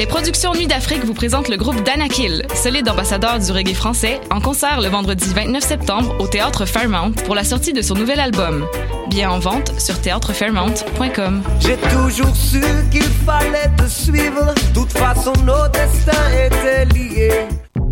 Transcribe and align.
Les 0.00 0.06
productions 0.06 0.54
Nuit 0.54 0.66
d'Afrique 0.66 1.04
vous 1.04 1.12
présentent 1.12 1.50
le 1.50 1.58
groupe 1.58 1.84
Danakil, 1.84 2.46
solide 2.54 2.88
ambassadeur 2.88 3.38
du 3.38 3.52
reggae 3.52 3.74
français, 3.74 4.18
en 4.30 4.40
concert 4.40 4.80
le 4.80 4.88
vendredi 4.88 5.26
29 5.34 5.62
septembre 5.62 6.16
au 6.18 6.26
Théâtre 6.26 6.64
Fairmount 6.64 7.12
pour 7.26 7.34
la 7.34 7.44
sortie 7.44 7.74
de 7.74 7.82
son 7.82 7.96
nouvel 7.96 8.18
album. 8.18 8.66
Bien 9.10 9.30
en 9.30 9.38
vente 9.38 9.78
sur 9.78 10.00
théâtrefairmount.com. 10.00 11.42
J'ai 11.60 11.76
toujours 11.76 12.34
su 12.34 12.62
qu'il 12.90 13.02
fallait 13.02 13.70
te 13.76 13.86
suivre, 13.86 14.54
toute 14.72 14.90
façon 14.90 15.34
nos 15.44 15.68
destins 15.68 16.46
étaient 16.46 16.86
liés. 16.94 17.48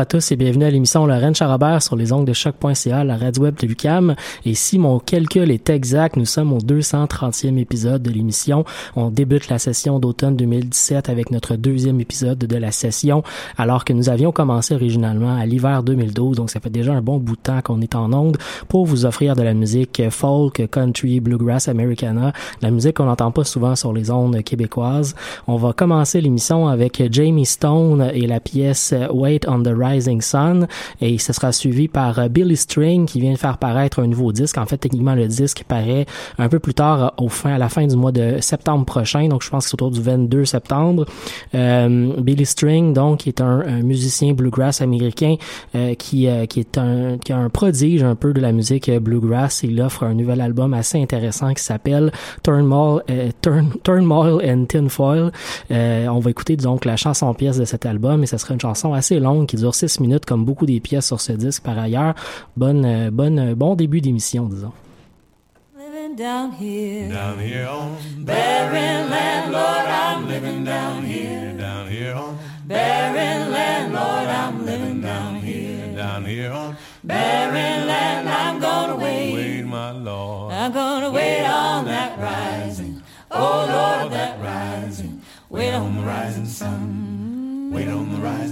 À 0.00 0.06
tous 0.06 0.32
et 0.32 0.36
bienvenue 0.36 0.64
à 0.64 0.70
l'émission 0.70 1.04
Lorraine 1.04 1.34
Charabert 1.34 1.82
sur 1.82 1.94
les 1.94 2.10
ongles 2.10 2.24
de 2.24 2.32
choc.ca, 2.32 3.04
la 3.04 3.18
radio 3.18 3.42
web 3.42 3.56
de 3.60 3.66
Lucam. 3.66 4.14
Et 4.46 4.54
si 4.54 4.78
mon 4.78 4.98
calcul 4.98 5.50
est 5.50 5.68
exact, 5.68 6.16
nous 6.16 6.24
sommes 6.24 6.54
au 6.54 6.58
230e 6.58 7.58
épisode 7.58 8.02
de 8.02 8.08
l'émission. 8.08 8.64
On 8.96 9.10
débute 9.10 9.50
la 9.50 9.58
session 9.58 9.98
d'automne 9.98 10.36
2017 10.36 11.10
avec 11.10 11.30
notre 11.30 11.54
deuxième 11.56 12.00
épisode 12.00 12.38
de 12.38 12.56
la 12.56 12.72
session, 12.72 13.22
alors 13.58 13.84
que 13.84 13.92
nous 13.92 14.08
avions 14.08 14.32
commencé 14.32 14.74
originalement 14.74 15.36
à 15.36 15.44
l'hiver 15.44 15.82
2012. 15.82 16.38
Donc 16.38 16.48
ça 16.48 16.60
fait 16.60 16.70
déjà 16.70 16.94
un 16.94 17.02
bon 17.02 17.18
bout 17.18 17.36
de 17.36 17.42
temps 17.42 17.60
qu'on 17.60 17.82
est 17.82 17.94
en 17.94 18.10
onde 18.14 18.38
pour 18.68 18.86
vous 18.86 19.04
offrir 19.04 19.36
de 19.36 19.42
la 19.42 19.52
musique 19.52 20.00
folk, 20.08 20.66
country, 20.70 21.20
bluegrass, 21.20 21.68
americana, 21.68 22.32
la 22.62 22.70
musique 22.70 22.96
qu'on 22.96 23.04
n'entend 23.04 23.32
pas 23.32 23.44
souvent 23.44 23.76
sur 23.76 23.92
les 23.92 24.10
ondes 24.10 24.42
québécoises. 24.44 25.14
On 25.46 25.56
va 25.56 25.74
commencer 25.74 26.22
l'émission 26.22 26.68
avec 26.68 27.02
Jamie 27.12 27.44
Stone 27.44 28.10
et 28.14 28.26
la 28.26 28.40
pièce 28.40 28.94
Wait 29.12 29.46
on 29.46 29.62
the 29.62 29.68
Rising 29.90 30.20
Sun 30.20 30.66
et 31.00 31.18
ce 31.18 31.32
sera 31.32 31.52
suivi 31.52 31.88
par 31.88 32.18
euh, 32.18 32.28
Billy 32.28 32.56
String 32.56 33.06
qui 33.06 33.20
vient 33.20 33.32
de 33.32 33.38
faire 33.38 33.58
paraître 33.58 34.00
un 34.00 34.06
nouveau 34.06 34.32
disque. 34.32 34.58
En 34.58 34.66
fait, 34.66 34.78
techniquement, 34.78 35.14
le 35.14 35.26
disque 35.26 35.64
paraît 35.66 36.06
un 36.38 36.48
peu 36.48 36.58
plus 36.58 36.74
tard 36.74 37.02
euh, 37.02 37.24
au 37.24 37.28
fin, 37.28 37.54
à 37.54 37.58
la 37.58 37.68
fin 37.68 37.86
du 37.86 37.96
mois 37.96 38.12
de 38.12 38.40
septembre 38.40 38.84
prochain. 38.84 39.28
Donc, 39.28 39.42
je 39.42 39.50
pense 39.50 39.64
que 39.64 39.70
c'est 39.70 39.74
autour 39.74 39.90
du 39.90 40.00
22 40.00 40.44
septembre. 40.44 41.06
Euh, 41.54 42.12
Billy 42.20 42.46
String, 42.46 42.92
donc, 42.92 43.20
qui 43.20 43.28
est 43.28 43.40
un, 43.40 43.60
un 43.60 43.82
musicien 43.82 44.32
bluegrass 44.32 44.80
américain 44.80 45.36
euh, 45.74 45.94
qui, 45.94 46.28
euh, 46.28 46.46
qui 46.46 46.60
est 46.60 46.78
un, 46.78 47.18
qui 47.18 47.32
a 47.32 47.38
un 47.38 47.48
prodige 47.48 48.02
un 48.02 48.14
peu 48.14 48.32
de 48.32 48.40
la 48.40 48.52
musique 48.52 48.90
bluegrass. 48.90 49.62
Il 49.62 49.80
offre 49.80 50.04
un 50.04 50.14
nouvel 50.14 50.40
album 50.40 50.74
assez 50.74 51.00
intéressant 51.00 51.52
qui 51.54 51.62
s'appelle 51.62 52.12
Turmoil, 52.42 53.02
Turn, 53.40 53.70
Turmoil 53.82 54.44
and 54.44 54.66
Tinfoil. 54.66 55.32
on 55.70 56.18
va 56.18 56.30
écouter 56.30 56.56
donc 56.56 56.84
la 56.84 56.96
chanson 56.96 57.32
pièce 57.34 57.58
de 57.58 57.64
cet 57.64 57.86
album 57.86 58.22
et 58.22 58.26
ce 58.26 58.36
sera 58.36 58.54
une 58.54 58.60
chanson 58.60 58.92
assez 58.92 59.18
longue 59.18 59.46
qui 59.46 59.56
dure 59.56 59.74
6 59.86 60.00
minutes 60.00 60.24
comme 60.26 60.44
beaucoup 60.44 60.66
des 60.66 60.80
pièces 60.80 61.06
sur 61.06 61.20
ce 61.20 61.32
disque 61.32 61.62
par 61.62 61.78
ailleurs. 61.78 62.14
Bonne, 62.56 62.84
euh, 62.84 63.10
bonne, 63.10 63.54
bon 63.54 63.74
début 63.74 64.00
d'émission, 64.00 64.46
disons. 64.46 64.72
Living 65.76 66.16
down 66.16 66.52
here, 66.52 67.08
down 67.08 67.38
here 67.38 67.68
on 67.68 68.24
barren 68.24 69.10
land, 69.10 69.52
Lord, 69.52 69.86
I'm 69.86 70.26
living 70.28 70.64
down 70.64 71.04
here, 71.04 71.52
down 71.58 71.88
here 71.88 72.14
on 72.14 72.36
barren 72.66 73.50
land, 73.50 73.92
Lord, 73.92 74.28
I'm 74.28 74.64
living 74.64 75.00
down 75.00 75.36
here, 75.36 75.94
down 75.96 76.24
here 76.24 76.52
on 76.52 76.76
barren 77.04 77.86
land. 77.86 78.28
I'm 78.28 78.60
gonna 78.60 78.96
wait, 78.96 79.34
wait, 79.34 79.62
my 79.64 79.92
Lord, 79.92 80.52
I'm 80.52 80.72
gonna 80.72 81.10
wait 81.10 81.44
on 81.46 81.84
that 81.86 82.18
rising, 82.18 83.02
oh 83.30 83.66
Lord, 83.68 84.12
that 84.12 84.40
rising, 84.40 85.22
wait 85.48 85.72
on 85.72 85.96
the 85.96 86.02
rising 86.02 86.46
sun, 86.46 87.70
wait 87.72 87.88
on 87.88 88.12
the 88.12 88.20
rising 88.20 88.49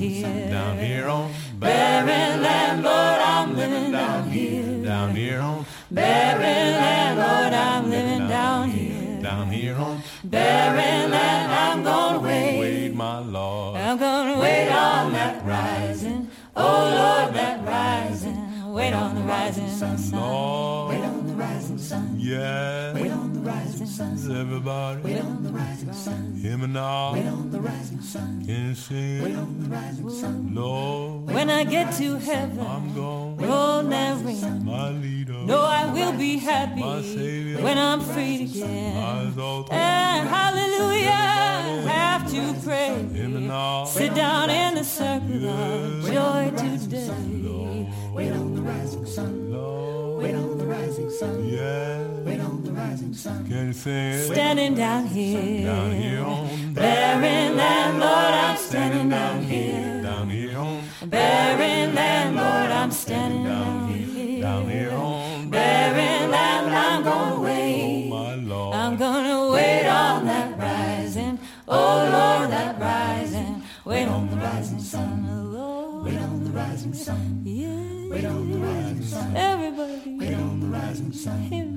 here. 0.00 0.50
Down 0.50 0.78
here 0.78 1.08
on 1.08 1.32
barren 1.58 2.42
land, 2.42 2.82
Lord, 2.82 3.20
I'm 3.20 3.56
living 3.56 3.92
down 3.92 4.30
here. 4.30 4.84
Down 4.84 5.14
here 5.14 5.40
on 5.40 5.66
barren 5.90 6.72
land, 6.80 7.18
Lord, 7.18 7.52
I'm 7.52 7.90
living 7.90 8.28
down 8.28 8.70
here. 8.70 9.22
Down 9.22 9.50
here 9.50 9.76
on 9.76 10.02
barren 10.24 11.10
land, 11.10 11.52
I'm 11.52 11.84
gonna 11.84 12.20
wait. 12.20 12.58
Wait, 12.58 12.94
my 12.94 13.18
Lord. 13.18 13.76
I'm 13.76 13.98
gonna 13.98 14.40
wait 14.40 14.70
on 14.70 15.12
that 15.12 15.44
rising. 15.44 16.30
Oh 16.56 16.62
Lord, 16.62 17.34
that 17.34 17.66
rising. 17.66 18.72
Wait 18.72 18.94
on 18.94 19.14
the 19.14 19.22
rising 19.22 19.68
sun. 19.68 19.96
Wait 20.88 21.04
on 21.04 21.26
the 21.26 21.34
rising 21.34 21.78
sun. 21.78 22.16
Yeah. 22.18 23.19
Wait 24.00 24.06
rising 24.06 24.18
sun. 24.18 24.36
Everybody. 24.40 25.02
Wait 25.02 25.20
on 25.20 25.42
the 25.42 25.50
rising 25.50 25.92
sun. 25.92 26.34
Hear 26.40 26.56
me 26.56 26.66
now. 26.68 27.12
Wait 27.12 27.26
on 27.26 27.50
the 27.50 27.60
rising 27.60 28.00
sun. 28.00 28.42
Can 28.46 28.68
you 28.68 28.74
sing? 28.74 29.22
Wait 29.22 29.36
on 29.36 29.62
the 29.62 29.68
rising 29.68 30.10
sun. 30.10 30.54
Lord. 30.54 31.26
When 31.26 31.50
I 31.50 31.64
get 31.64 31.92
to 31.98 32.16
heaven, 32.16 32.60
I'm 32.60 32.94
gone. 32.94 33.36
roll 33.36 33.92
and 33.92 34.24
ring. 34.24 34.64
My 34.64 34.88
leader. 34.88 35.34
No, 35.44 35.60
I 35.60 35.92
will 35.92 36.12
be 36.12 36.38
happy 36.38 36.80
My 36.80 37.02
Savior. 37.02 37.62
when 37.62 37.76
I'm 37.76 38.00
free 38.00 38.44
again. 38.44 38.96
And 39.70 40.28
hallelujah, 40.28 41.88
have 41.88 42.30
to 42.30 42.54
pray. 42.64 43.06
Hear 43.12 43.28
me 43.28 43.46
now. 43.46 43.84
Sit 43.84 44.14
down 44.14 44.48
in 44.48 44.76
the 44.76 44.84
circle 44.84 45.46
of 45.46 46.04
joy 46.06 46.50
today. 46.56 47.90
Wait 48.14 48.32
on 48.32 48.54
the 48.54 48.62
rising 48.62 49.04
sun. 49.04 49.52
Lord. 49.52 50.22
Wait 50.22 50.34
on 50.34 50.56
the 50.56 50.66
rising 50.66 51.10
sun. 51.10 51.46
Yeah. 51.46 52.19
On 52.80 52.88
rising 52.88 53.14
sun. 53.14 53.46
Can 53.46 53.66
you 53.68 53.72
sing? 53.72 54.12
it? 54.12 54.32
Standing 54.32 54.74
down 54.74 55.06
here. 55.06 56.24
On 56.24 56.74
Barren 56.74 57.56
land, 57.56 57.98
Lord, 57.98 58.34
I'm 58.44 58.56
standing 58.56 59.08
down 59.08 59.42
here. 59.42 60.02
Down 60.02 60.30
here 60.30 60.80
barren 61.06 61.94
land, 61.94 62.36
Lord, 62.36 62.70
I'm 62.70 62.90
standing 62.90 63.44
down 63.44 63.88
here. 63.88 64.42
Down 64.42 64.68
here 64.68 64.92
on 64.92 65.50
Barren 65.50 66.30
land, 66.30 66.74
I'm 66.74 67.02
gonna 67.02 67.40
wait. 67.40 68.06
Oh 68.06 68.16
my 68.16 68.34
Lord. 68.36 68.76
I'm 68.76 68.96
gonna 68.96 69.52
wait 69.52 69.86
on 69.86 70.26
that 70.26 70.58
rising. 70.58 71.38
Oh 71.68 72.08
Lord, 72.16 72.50
that 72.50 72.80
rising. 72.80 73.62
Wait 73.84 74.06
on 74.06 74.30
the 74.30 74.36
rising 74.36 74.80
sun. 74.80 75.52
Lord. 75.52 76.04
Wait 76.06 76.18
on 76.18 76.44
the 76.44 76.50
rising 76.50 76.94
sun. 76.94 77.42
Yeah. 77.44 78.14
Wait 78.14 78.24
on 78.24 78.50
the 78.52 78.58
rising 78.58 79.02
sun. 79.02 79.36
Everybody. 79.36 80.16
Wait 80.18 80.34
on 80.34 80.60
the 80.60 80.66
rising 80.66 81.12
sun. 81.12 81.69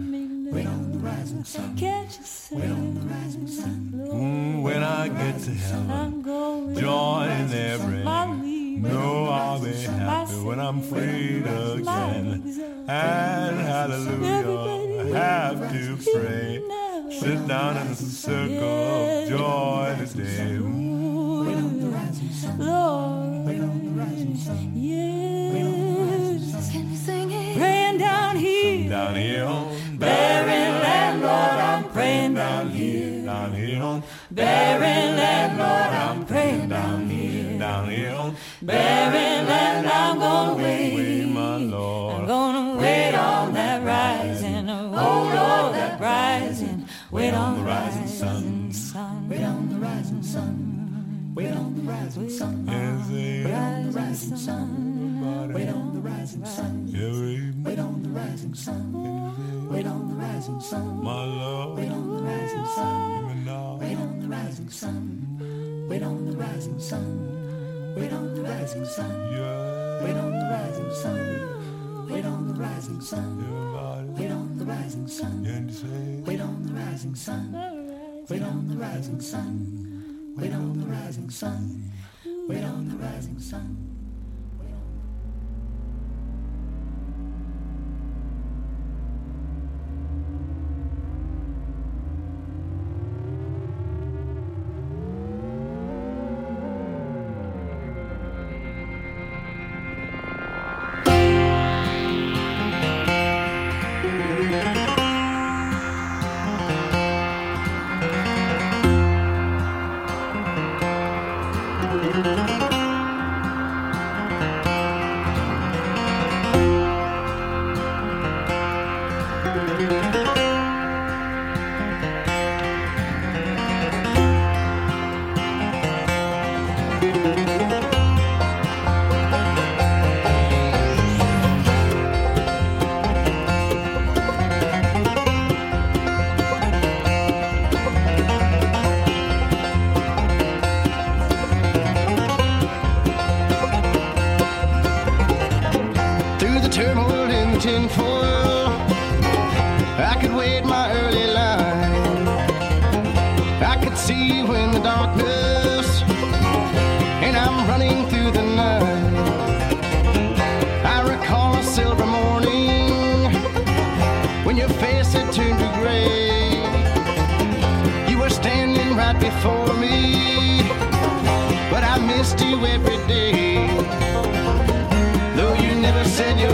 Rising 1.34 1.44
sun. 1.44 1.78
Can't 1.78 2.18
you 2.20 2.26
see? 2.26 2.56
On 2.56 2.94
the 2.94 3.02
rising 3.02 3.48
sun. 3.48 3.92
Mm, 3.94 4.62
when 4.62 4.84
I 4.84 5.08
get 5.08 5.40
to 5.42 5.52
heaven, 5.52 5.92
I'm 5.92 6.22
going. 6.22 6.76
joy 6.76 7.28
in 7.40 7.48
their 7.50 7.78
bring. 7.80 8.82
No, 8.82 9.26
I'll 9.26 9.60
be 9.62 9.72
happy 9.72 10.40
when 10.42 10.60
I'm 10.60 10.82
freed 10.82 11.46
again. 11.48 12.44
And 12.88 13.60
hallelujah, 13.60 15.16
I 15.16 15.18
have 15.18 15.72
to 15.72 15.98
pray. 16.12 16.62
Sit 17.10 17.48
down 17.48 17.78
in 17.78 17.88
the 17.90 17.96
circle 17.96 18.64
of 18.64 19.30
joy 19.30 20.06
today. 20.06 20.58
Lord. 22.58 23.48
Wait 23.48 23.62
on 23.62 23.80
the 23.84 23.92
rising 23.92 24.36
sun. 24.36 24.72
Yes. 24.76 26.72
Can 26.72 26.92
you 26.92 26.98
sing 26.98 27.32
it? 27.32 27.58
Praying 27.58 27.98
down 27.98 28.36
here. 28.36 28.90
Down 28.90 29.16
here 29.16 29.73
Barren 34.34 35.16
land, 35.16 35.58
Lord, 35.60 35.94
I'm 36.04 36.26
praying 36.26 36.70
down 36.70 37.08
here. 37.08 37.60
down 37.60 37.90
here 37.90 38.14
on 38.16 38.36
Barren 38.64 39.46
land, 39.48 39.88
I'm 39.88 40.18
gonna 40.20 40.56
way, 40.56 40.96
wait. 40.96 41.26
my 41.28 41.58
Lord. 41.58 42.22
I'm 42.22 42.28
gonna 42.28 42.80
wait 42.82 43.14
on 43.14 43.54
that 43.54 43.84
rising. 43.84 44.70
Oh 44.70 45.30
Lord, 45.36 45.76
that 45.76 46.00
rising. 46.02 46.88
Wait 47.12 47.34
on 47.34 47.58
the 47.60 47.64
rising 47.64 48.08
sun. 48.08 48.72
Wait 49.30 49.44
on 49.44 49.70
the 49.70 49.76
rising 49.80 50.24
sun. 50.24 51.34
Wait 51.36 51.52
on 51.52 51.76
the 51.76 51.82
rising 51.84 52.30
sun. 52.30 52.66
Yes, 52.68 53.08
they- 53.10 53.44
Rising 53.94 54.38
sun. 54.38 55.54
Wait 55.54 55.70
on 55.70 55.94
the 55.94 56.00
rising 56.02 56.46
sun. 56.46 57.64
Wait 57.64 57.80
on 57.80 58.02
the 58.04 58.10
rising 58.10 58.54
sun. 58.56 59.70
Wait 59.70 59.86
on 59.86 60.08
the 60.10 60.16
rising 60.16 60.60
sun. 60.62 61.04
my 61.04 61.24
Lord. 61.24 61.78
Wait 61.80 61.92
on 61.92 62.16
the 62.18 62.24
rising 62.24 62.66
sun. 62.76 63.33
Now, 63.54 63.78
Wait 63.80 63.96
on 63.98 64.20
the 64.20 64.28
rising 64.28 64.70
sun. 64.70 65.86
Wait 65.88 66.02
on 66.02 66.26
the 66.26 66.36
rising 66.36 66.80
sun. 66.80 67.06
Wait 67.96 68.12
on 68.12 68.34
the 68.34 68.42
rising 68.42 68.86
sun. 68.86 69.12
yeah, 69.32 70.04
Wait 70.04 70.18
on 70.18 70.32
the 70.42 70.48
rising 70.56 70.92
sun. 71.02 72.08
Wait 72.10 72.26
on 72.26 72.48
the 72.48 72.56
rising 72.56 73.00
sun. 73.02 73.30
Wait 74.18 74.32
on 74.32 74.58
the 74.58 74.66
rising 74.66 75.08
sun. 75.08 76.24
Wait 76.26 76.42
on 76.42 76.66
the 76.66 76.74
rising 76.74 77.14
sun. 77.16 78.26
Wait 78.28 78.42
on 78.42 78.68
the 78.70 78.76
rising 78.76 79.22
sun. 79.22 80.34
Wait 80.36 80.54
on 80.54 80.80
the 80.80 80.88
rising 80.88 81.30
sun. 81.30 81.92
Wait 82.50 82.64
on 82.64 82.90
the 82.90 82.96
rising 82.98 83.40
sun. 83.40 83.93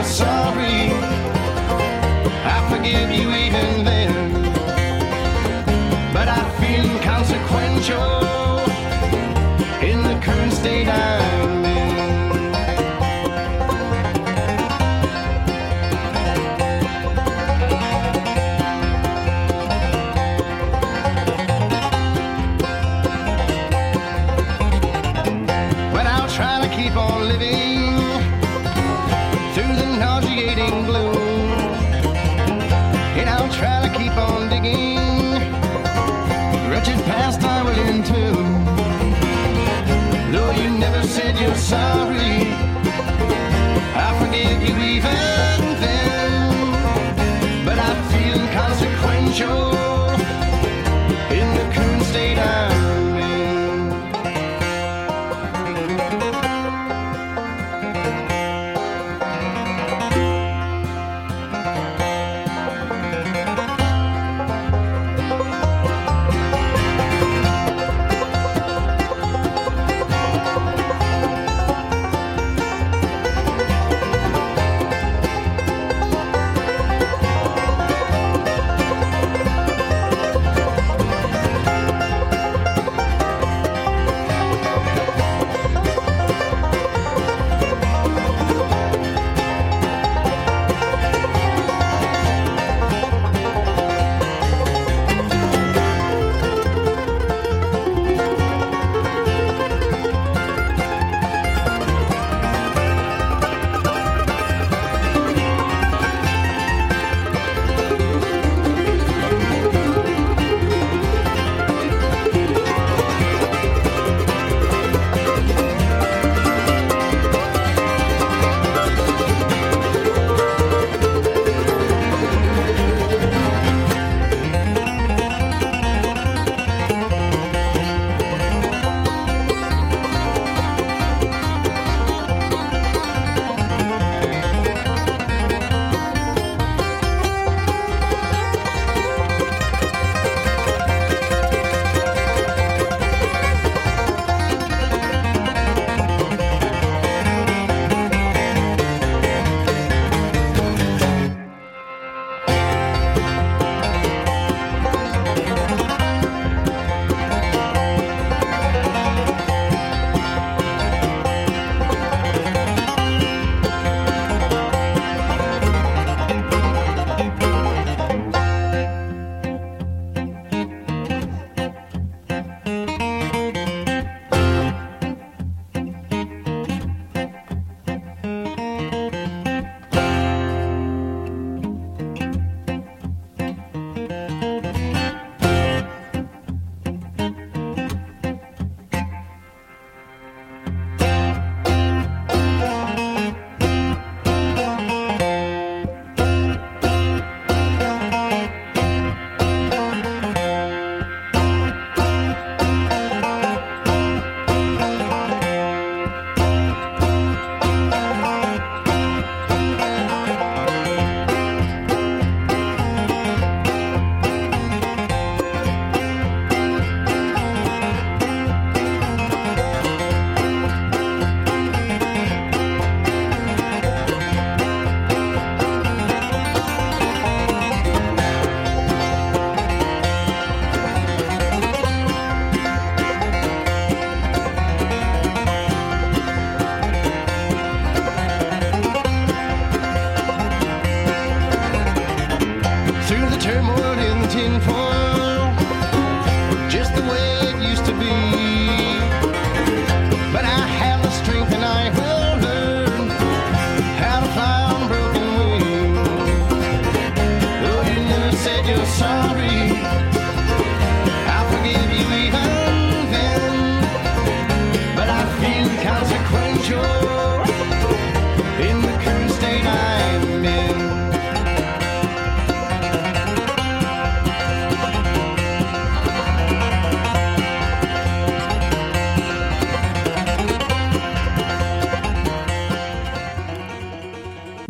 sun. 0.03 0.38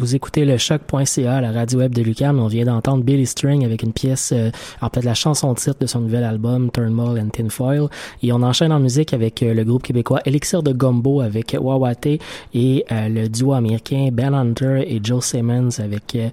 Vous 0.09 0.15
écoutez 0.15 0.43
le 0.43 0.57
choc.ca, 0.57 1.39
la 1.39 1.51
radio 1.51 1.77
web 1.77 1.93
de 1.93 2.01
Lucam. 2.01 2.39
On 2.39 2.47
vient 2.47 2.65
d'entendre 2.65 3.03
Billy 3.03 3.27
String 3.27 3.63
avec 3.63 3.83
une 3.83 3.93
pièce, 3.93 4.31
euh, 4.33 4.49
en 4.81 4.89
fait, 4.89 5.03
la 5.03 5.13
chanson 5.13 5.53
titre 5.53 5.77
de 5.81 5.85
son 5.85 5.99
nouvel 5.99 6.23
album, 6.23 6.71
Turnbull 6.71 7.19
and 7.19 7.29
Tinfoil. 7.29 7.89
Et 8.23 8.33
on 8.33 8.41
enchaîne 8.41 8.71
en 8.71 8.79
musique 8.79 9.13
avec 9.13 9.43
euh, 9.43 9.53
le 9.53 9.63
groupe 9.63 9.83
québécois 9.83 10.21
Elixir 10.25 10.63
de 10.63 10.73
Gumbo 10.73 11.21
avec 11.21 11.55
Wawate 11.61 12.07
et 12.55 12.85
euh, 12.91 13.07
le 13.07 13.29
duo 13.29 13.53
américain 13.53 14.09
Ben 14.11 14.33
Hunter 14.33 14.83
et 14.87 14.99
Joe 15.03 15.23
Simmons 15.23 15.79
avec, 15.79 16.15
euh, 16.15 16.29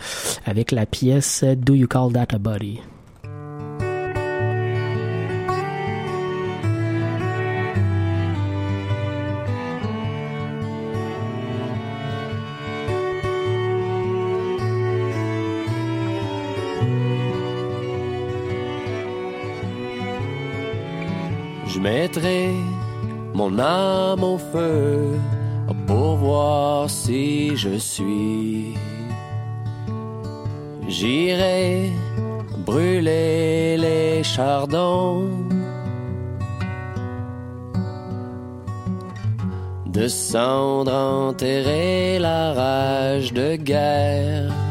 avec 0.46 0.72
la 0.72 0.86
pièce 0.86 1.44
Do 1.44 1.74
You 1.74 1.86
Call 1.86 2.14
That 2.14 2.34
a 2.34 2.38
Body? 2.38 2.80
Mettrai 21.86 22.50
mon 23.38 23.52
âme 23.58 24.24
au 24.24 24.38
feu 24.52 25.18
pour 25.86 26.16
voir 26.16 26.90
si 26.90 27.56
je 27.56 27.74
suis. 27.78 28.74
J'irai 30.88 31.92
brûler 32.68 33.76
les 33.86 34.24
chardons 34.34 35.28
de 39.96 40.08
cendres 40.08 41.02
enterrer 41.28 42.18
la 42.18 42.42
rage 42.60 43.32
de 43.32 43.48
guerre. 43.70 44.65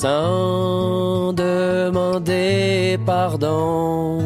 Sans 0.00 1.32
demander 1.32 2.96
pardon. 3.04 4.22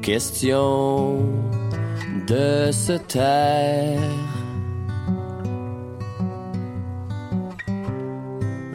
Question 0.00 1.18
de 2.28 2.70
se 2.70 2.92
taire. 2.92 3.98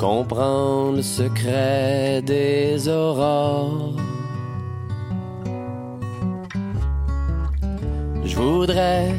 Comprendre 0.00 0.96
le 0.96 1.02
secret 1.02 2.22
des 2.22 2.88
aurores. 2.88 3.96
Je 8.24 8.34
voudrais 8.34 9.12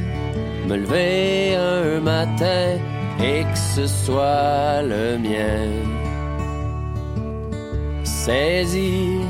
me 0.68 0.78
lever 0.78 1.56
un 1.56 2.00
matin 2.00 2.80
et 3.24 3.44
que 3.44 3.58
ce 3.76 3.86
soit 3.86 4.82
le 4.82 5.20
mien. 5.20 5.70
Saisir 8.04 9.22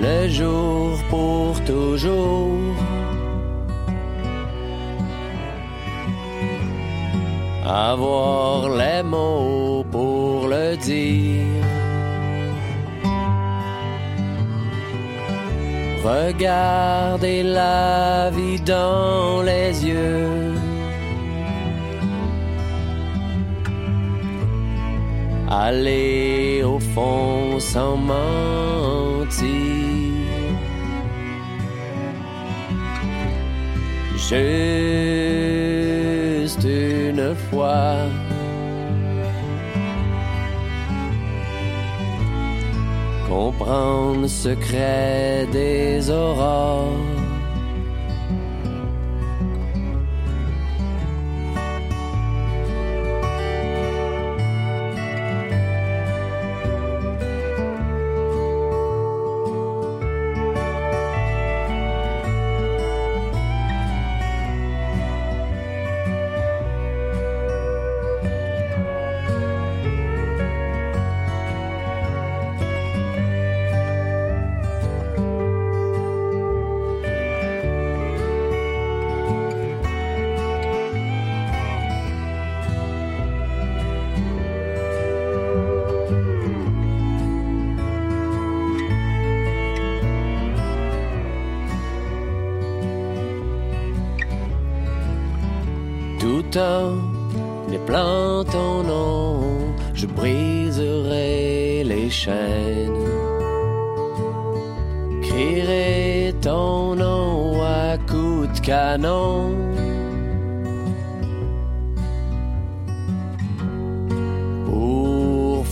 le 0.00 0.28
jour 0.28 0.96
pour 1.10 1.60
toujours. 1.64 2.76
Avoir 7.66 8.68
les 8.68 9.02
mots 9.02 9.84
Regarder 16.06 17.42
la 17.42 18.30
vie 18.30 18.60
dans 18.60 19.42
les 19.42 19.84
yeux. 19.84 20.54
Aller 25.50 26.62
au 26.64 26.78
fond 26.78 27.58
sans 27.58 27.96
mentir. 27.96 29.34
Juste 34.16 36.64
une 36.64 37.34
fois. 37.50 37.96
Comprendre 43.28 44.22
le 44.22 44.28
secret 44.28 45.46
des 45.52 46.10
aurores. 46.10 47.05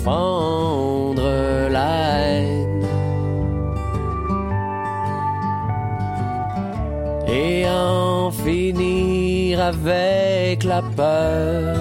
Fendre 0.05 1.31
la 1.71 2.19
haine. 2.27 2.87
Et 7.27 7.67
en 7.69 8.31
finir 8.31 9.61
avec 9.73 10.65
la 10.65 10.83
peur. 10.97 11.77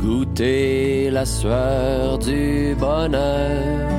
Goûter 0.00 1.10
la 1.10 1.26
sueur 1.26 2.18
du 2.18 2.74
bonheur. 2.78 3.90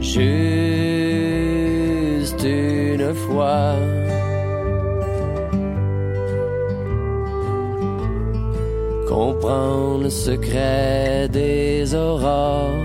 Juste 0.00 0.32
une 2.44 3.14
fois. 3.14 3.91
Comprendre 9.22 10.02
le 10.02 10.10
secret 10.10 11.28
des 11.28 11.94
aurores. 11.94 12.81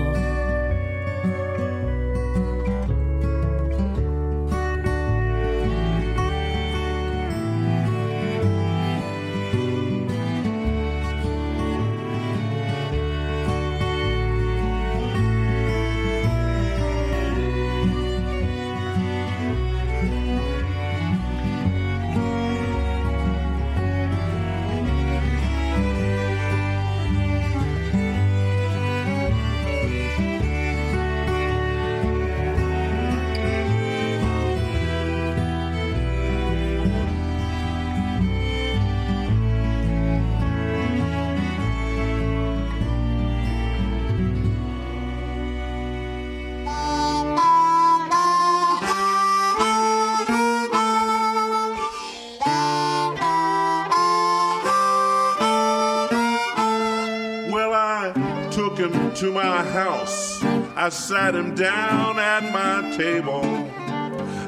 Sat 61.08 61.34
him 61.34 61.54
down 61.54 62.18
at 62.18 62.52
my 62.52 62.94
table. 62.94 63.40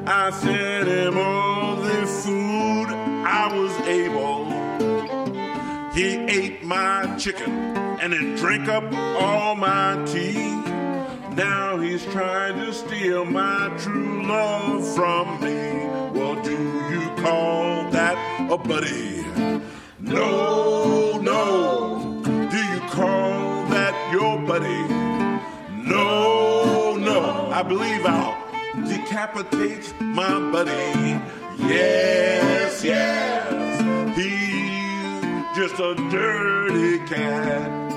I 0.07 0.31
fed 0.31 0.87
him 0.87 1.17
all 1.17 1.77
the 1.77 2.07
food 2.07 2.89
I 3.25 3.49
was 3.57 3.73
able. 3.89 4.45
He 5.95 6.17
ate 6.17 6.63
my 6.63 7.17
chicken 7.17 7.51
and 8.03 8.13
then 8.13 8.35
drank 8.35 8.69
up 8.69 8.85
all 8.93 9.57
my 9.57 10.05
tea. 10.05 10.51
Now 11.35 11.79
he's 11.81 12.05
trying 12.05 12.57
to 12.57 12.75
steal 12.75 13.25
my 13.25 13.75
true 13.79 14.27
love 14.27 14.87
from 14.95 15.41
me. 15.41 15.87
Well, 16.13 16.43
do 16.43 16.59
you 16.93 17.09
call 17.23 17.91
that 17.91 18.19
a 18.51 18.59
buddy? 18.59 19.25
No, 19.99 21.19
no. 21.23 22.21
Do 22.23 22.59
you 22.59 22.81
call 22.91 23.65
that 23.69 24.13
your 24.13 24.39
buddy? 24.41 25.00
I 27.61 27.63
believe 27.63 28.07
I'll 28.07 28.39
decapitate 28.89 29.93
my 30.01 30.51
buddy. 30.51 31.21
Yes, 31.59 32.83
yes. 32.83 34.17
He's 34.17 35.55
just 35.55 35.79
a 35.79 35.95
dirty 36.11 37.01
cat. 37.01 37.90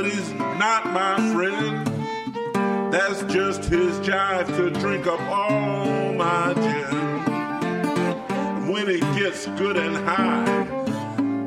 But 0.00 0.10
he's 0.10 0.32
not 0.32 0.86
my 0.94 1.16
friend. 1.34 1.86
That's 2.90 3.22
just 3.24 3.64
his 3.64 3.98
jive 3.98 4.46
to 4.56 4.70
drink 4.80 5.06
up 5.06 5.20
all 5.20 6.14
my 6.14 6.54
gin. 6.54 7.20
When 8.72 8.88
he 8.88 9.00
gets 9.20 9.46
good 9.58 9.76
and 9.76 9.96
high 9.96 10.66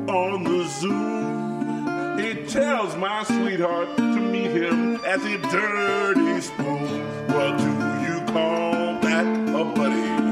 on 0.06 0.44
the 0.44 0.68
Zoom, 0.68 2.18
he 2.18 2.46
tells 2.46 2.94
my 2.96 3.24
sweetheart 3.24 3.96
to 3.96 4.20
meet 4.20 4.52
him 4.52 5.04
at 5.04 5.20
the 5.20 5.38
Dirty 5.50 6.40
Spoon. 6.40 7.02
What 7.34 7.58
do 7.58 7.64
you 8.06 8.20
call 8.32 9.00
that 9.00 9.26
a 9.48 9.64
buddy? 9.64 10.23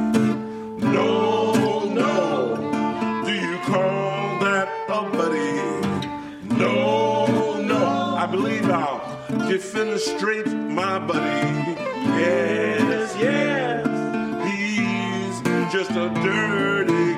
Defenestrate 9.53 10.51
my 10.71 10.99
buddy. 10.99 11.77
Yes, 12.17 13.15
yes. 13.21 13.87
He's 14.49 15.37
just 15.71 15.91
a 15.91 16.09
dirty 16.25 17.12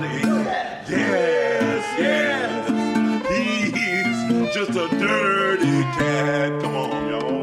buddy. 0.00 0.20
Yes, 0.88 1.84
yes. 1.98 2.68
He's 3.28 4.54
just 4.54 4.70
a 4.70 4.88
dirty 4.98 5.82
cat. 5.98 6.62
Come 6.62 6.74
on, 6.76 7.08
y'all. 7.08 7.37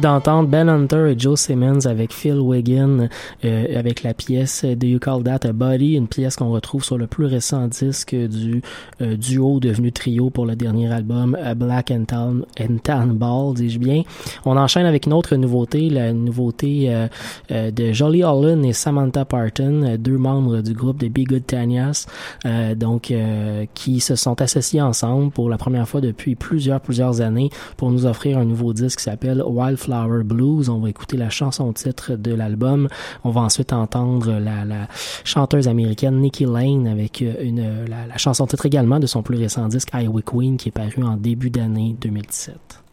D'entendre 0.00 0.48
Ben 0.48 0.68
Hunter 0.68 1.12
et 1.12 1.18
Joe 1.18 1.38
Simmons 1.38 1.86
avec 1.86 2.12
Phil 2.12 2.38
Wiggin 2.38 3.08
euh, 3.44 3.78
avec 3.78 4.02
la 4.02 4.14
pièce 4.14 4.64
Do 4.64 4.86
You 4.86 4.98
Call 4.98 5.22
That 5.22 5.48
a 5.48 5.52
Body, 5.52 5.94
une 5.94 6.08
pièce 6.08 6.36
qu'on 6.36 6.50
retrouve 6.50 6.84
sur 6.84 6.98
le 6.98 7.06
plus 7.06 7.26
récent 7.26 7.66
disque 7.66 8.14
du 8.14 8.62
euh, 9.00 9.16
duo 9.16 9.60
devenu 9.60 9.92
trio 9.92 10.30
pour 10.30 10.46
le 10.46 10.56
dernier 10.56 10.92
album 10.92 11.36
Black 11.56 11.90
and 11.90 12.04
Tan, 12.04 12.40
and 12.60 12.78
Tan 12.82 13.06
Ball, 13.06 13.54
dis-je 13.54 13.78
bien. 13.78 14.02
On 14.44 14.56
enchaîne 14.56 14.86
avec 14.86 15.06
une 15.06 15.12
autre 15.12 15.36
nouveauté, 15.36 15.90
la 15.90 16.12
nouveauté 16.12 16.86
euh, 16.88 17.08
euh, 17.50 17.70
de 17.70 17.92
Jolly 17.92 18.22
Holland 18.22 18.64
et 18.64 18.72
Samantha 18.72 19.24
Parton, 19.24 19.96
deux 19.98 20.18
membres 20.18 20.60
du 20.60 20.72
groupe 20.72 20.98
de 20.98 21.08
Be 21.08 21.26
Good 21.26 21.46
Tanyas, 21.46 22.06
euh, 22.44 22.74
donc 22.74 23.12
qui 23.74 24.00
se 24.00 24.14
sont 24.14 24.40
associés 24.40 24.82
ensemble 24.82 25.30
pour 25.30 25.48
la 25.48 25.58
première 25.58 25.88
fois 25.88 26.00
depuis 26.00 26.34
plusieurs 26.34 26.80
plusieurs 26.80 27.20
années 27.20 27.50
pour 27.76 27.90
nous 27.90 28.06
offrir 28.06 28.38
un 28.38 28.44
nouveau 28.44 28.72
disque 28.72 28.98
qui 28.98 29.04
s'appelle 29.04 29.42
Wildflower 29.86 30.24
Blues. 30.24 30.68
On 30.68 30.80
va 30.80 30.90
écouter 30.90 31.16
la 31.16 31.30
chanson 31.30 31.72
titre 31.72 32.14
de 32.14 32.34
l'album. 32.34 32.88
On 33.24 33.30
va 33.30 33.40
ensuite 33.42 33.72
entendre 33.72 34.32
la, 34.38 34.88
chanteuse 35.24 35.68
américaine 35.68 36.20
Nikki 36.20 36.44
Lane 36.44 36.86
avec 36.86 37.22
euh, 37.22 37.34
une, 37.42 37.84
la, 37.88 38.06
la 38.06 38.16
chanson 38.16 38.46
titre 38.46 38.66
également 38.66 38.98
de 38.98 39.06
son 39.06 39.22
plus 39.22 39.36
récent 39.36 39.68
disque 39.68 39.90
Iowa 39.92 40.22
Queen 40.22 40.56
qui 40.56 40.68
est 40.68 40.72
paru 40.72 41.02
en 41.02 41.16
début 41.16 41.50
d'année 41.50 41.96
2017. 42.00 42.85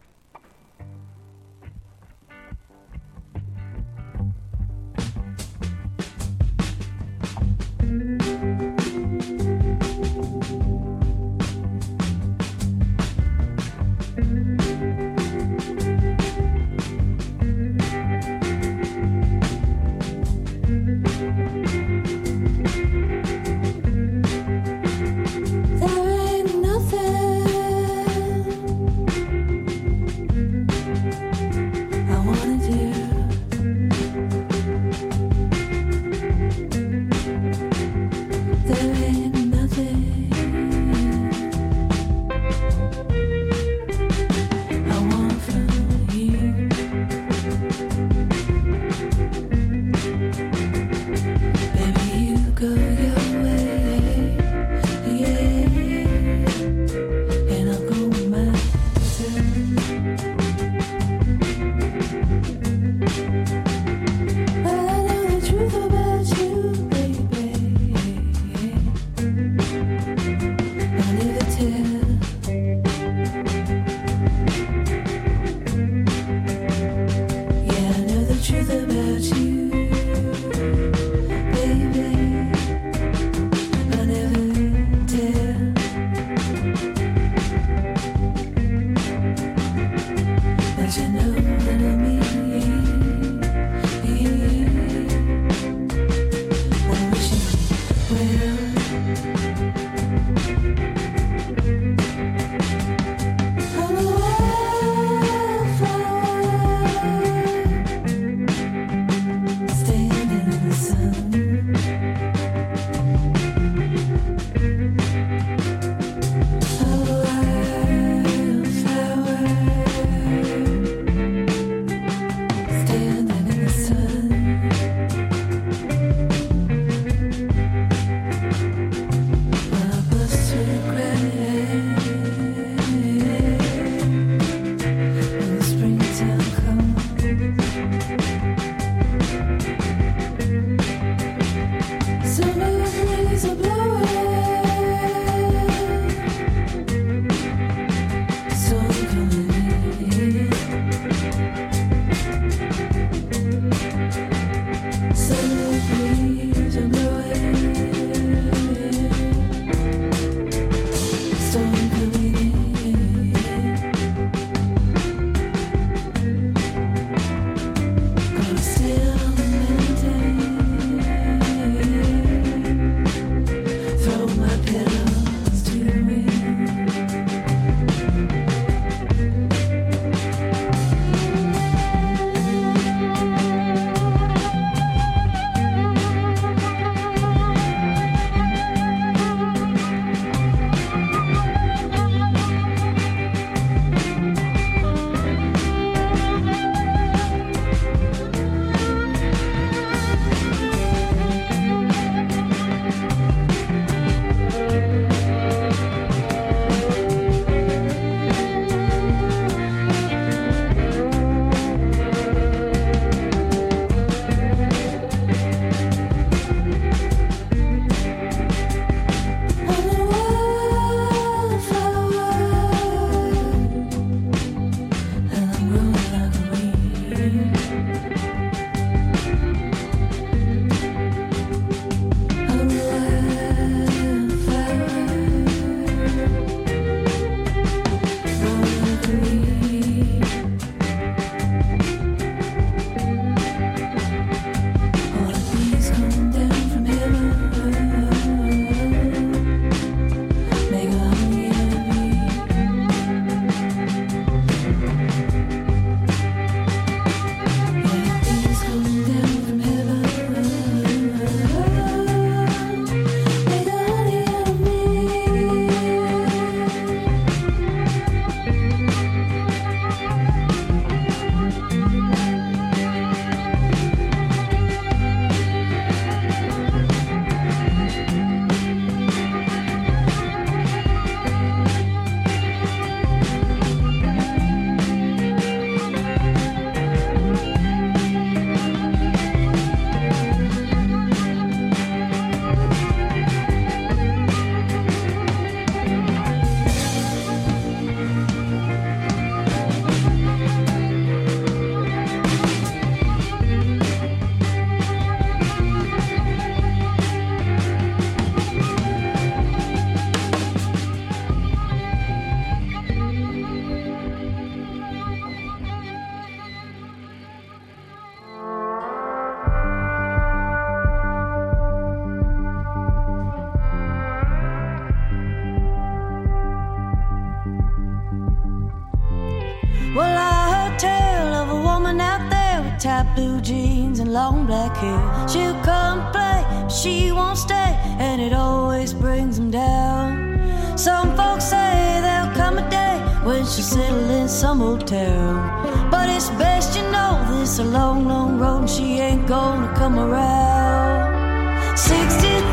Long 334.14 334.46
black 334.46 334.76
hair. 334.76 335.28
She'll 335.28 335.60
come 335.64 335.98
play, 336.12 336.40
but 336.62 336.68
she 336.68 337.10
won't 337.10 337.36
stay, 337.36 337.70
and 337.98 338.22
it 338.22 338.32
always 338.32 338.94
brings 338.94 339.36
them 339.38 339.50
down. 339.50 340.78
Some 340.78 341.16
folks 341.16 341.46
say 341.46 342.00
there'll 342.04 342.34
come 342.34 342.58
a 342.58 342.70
day 342.70 342.96
when 343.26 343.44
she'll 343.44 343.70
settle 343.76 344.10
in 344.10 344.28
some 344.28 344.62
old 344.62 344.86
town. 344.86 345.90
But 345.90 346.08
it's 346.08 346.30
best 346.42 346.76
you 346.76 346.84
know 346.92 347.12
this 347.28 347.58
a 347.58 347.64
long, 347.64 348.06
long 348.06 348.38
road, 348.38 348.60
and 348.60 348.70
she 348.70 349.00
ain't 349.00 349.26
gonna 349.26 349.74
come 349.74 349.98
around. 349.98 351.76
60,000 351.76 352.43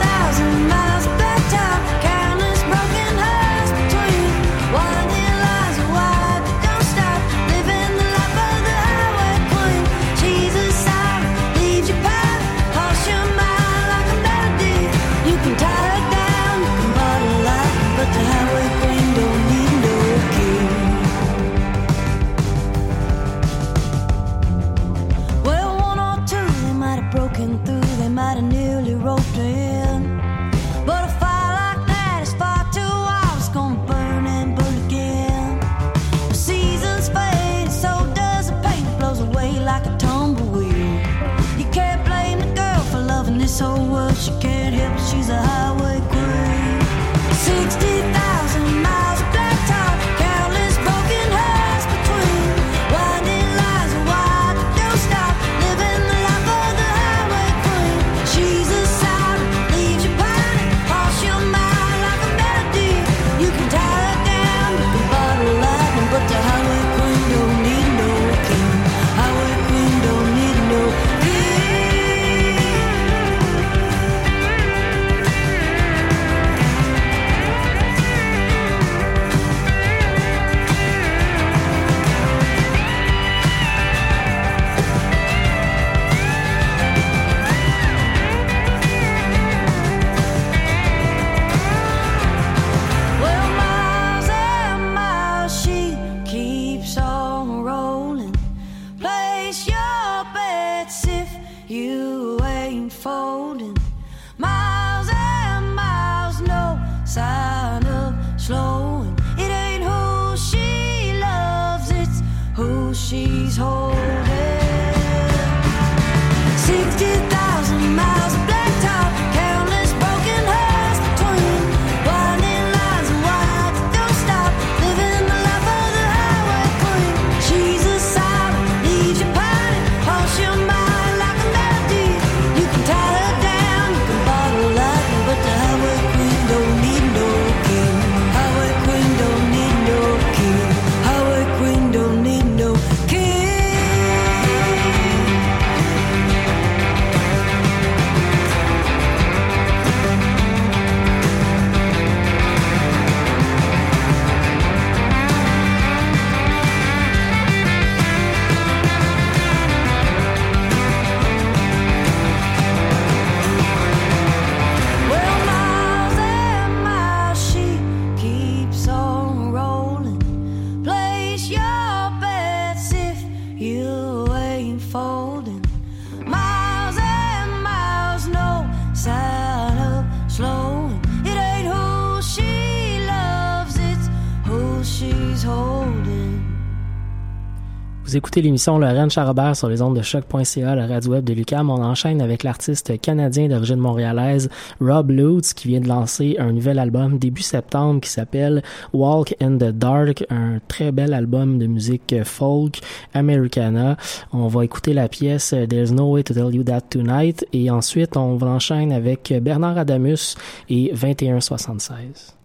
Vous 188.12 188.17
écoutez 188.17 188.41
l'émission 188.41 188.78
Lorraine 188.78 189.10
Charabert 189.10 189.56
sur 189.56 189.69
les 189.69 189.82
ondes 189.82 189.95
de 189.95 190.02
choc.ca, 190.02 190.76
la 190.76 190.86
radio 190.86 191.12
web 191.12 191.24
de 191.24 191.32
Lucam. 191.32 191.69
On 191.69 191.82
enchaîne 191.82 192.21
avec 192.21 192.43
l'artiste 192.43 193.00
canadien 193.00 193.47
d'origine 193.47 193.78
montréalaise 193.78 194.50
Rob 194.82 195.12
Lutz 195.12 195.54
qui 195.54 195.69
vient 195.69 195.80
de 195.80 195.88
lancer 195.88 196.36
un 196.38 196.52
nouvel 196.52 196.78
album 196.78 197.17
début 197.17 197.41
septembre 197.41 198.02
qui 198.02 198.10
s'appelle 198.10 198.63
Walk 198.91 199.34
in 199.39 199.56
the 199.56 199.69
Dark, 199.69 200.26
un 200.30 200.60
très 200.67 200.91
bel 200.91 201.13
album 201.13 201.58
de 201.58 201.67
musique 201.67 202.13
folk 202.26 202.82
americana. 203.13 203.95
On 204.34 204.50
va 204.50 204.65
écouter 204.65 204.93
la 204.93 205.08
pièce 205.08 205.56
There's 205.69 205.93
No 205.93 206.12
Way 206.12 206.24
to 206.26 206.34
Tell 206.34 206.54
You 206.54 206.63
That 206.63 206.82
Tonight 206.89 207.45
et 207.54 207.71
ensuite 207.71 208.17
on 208.17 208.35
va 208.35 208.48
enchaîner 208.48 208.94
avec 208.94 209.33
Bernard 209.42 209.77
Adamus 209.77 210.35
et 210.67 210.92
2176. 210.94 212.35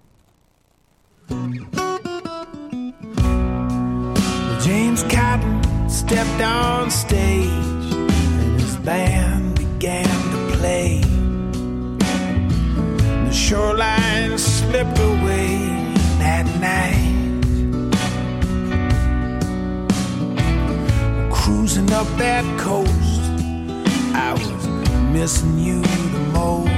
James 4.66 5.04
Cotton 5.04 5.88
stepped 5.88 6.42
on 6.42 6.90
stage 6.90 7.46
and 7.46 8.60
his 8.60 8.74
band 8.78 9.56
began 9.56 10.04
to 10.32 10.56
play. 10.56 11.02
The 13.26 13.32
shoreline 13.32 14.36
slipped 14.36 14.98
away 14.98 15.68
that 16.18 16.46
night. 16.58 17.14
Cruising 21.30 21.92
up 21.92 22.08
that 22.18 22.44
coast, 22.58 22.90
I 24.16 24.32
was 24.32 24.66
missing 25.12 25.60
you 25.60 25.80
the 25.80 26.24
most. 26.34 26.70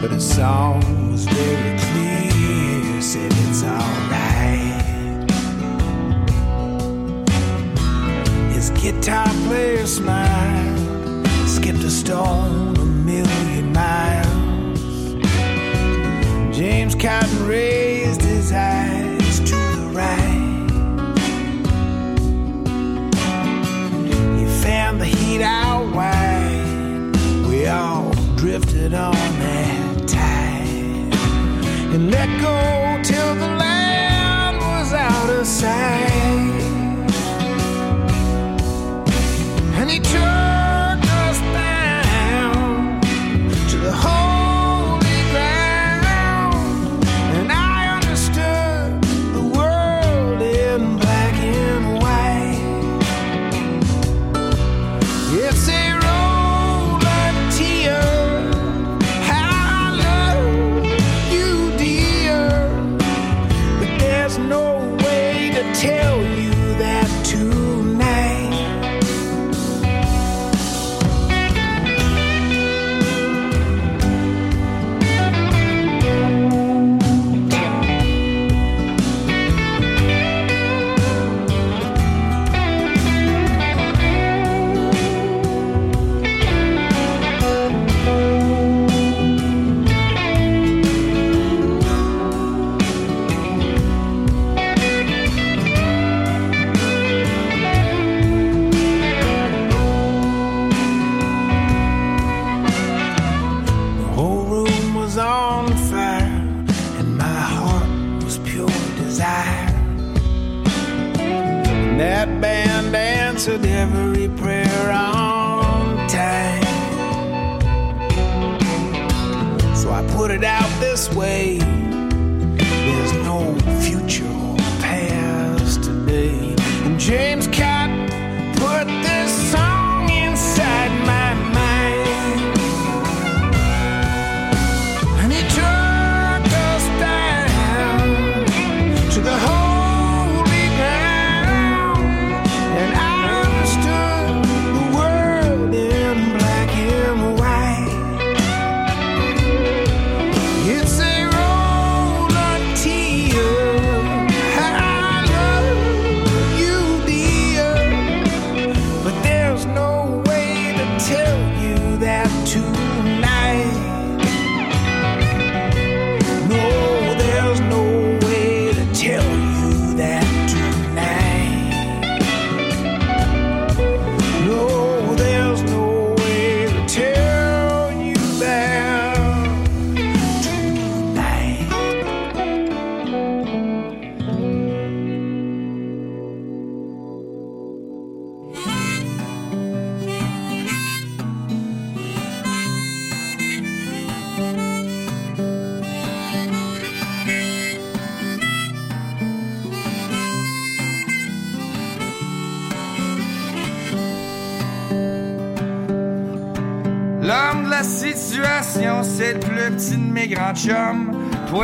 But 0.00 0.12
the 0.12 0.20
song 0.20 0.80
was 1.12 1.26
very 1.26 1.78
clear, 1.78 3.02
said 3.02 3.30
it's 3.34 3.62
alright. 3.62 3.95
His 8.68 8.82
guitar 8.82 9.28
player 9.46 9.86
smiled, 9.86 11.28
skipped 11.46 11.84
a 11.84 11.90
stone 11.90 12.76
a 12.76 12.84
million 12.84 13.72
miles. 13.72 15.14
James 16.52 16.96
Cotton 16.96 17.46
raised 17.46 18.22
his 18.22 18.50
eyes 18.50 19.38
to 19.38 19.54
the 19.54 19.88
right. 19.94 20.66
He 24.36 24.46
found 24.64 25.00
the 25.00 25.06
heat 25.06 25.42
out 25.42 25.86
wide. 25.94 27.46
We 27.48 27.68
all 27.68 28.10
drifted 28.34 28.94
on 28.94 29.14
that 29.14 30.08
tide 30.08 31.14
and 31.94 32.10
let 32.10 32.28
go 32.40 33.00
till 33.04 33.34
the 33.36 33.46
land 33.46 34.58
was 34.58 34.92
out 34.92 35.30
of 35.30 35.46
sight. 35.46 36.15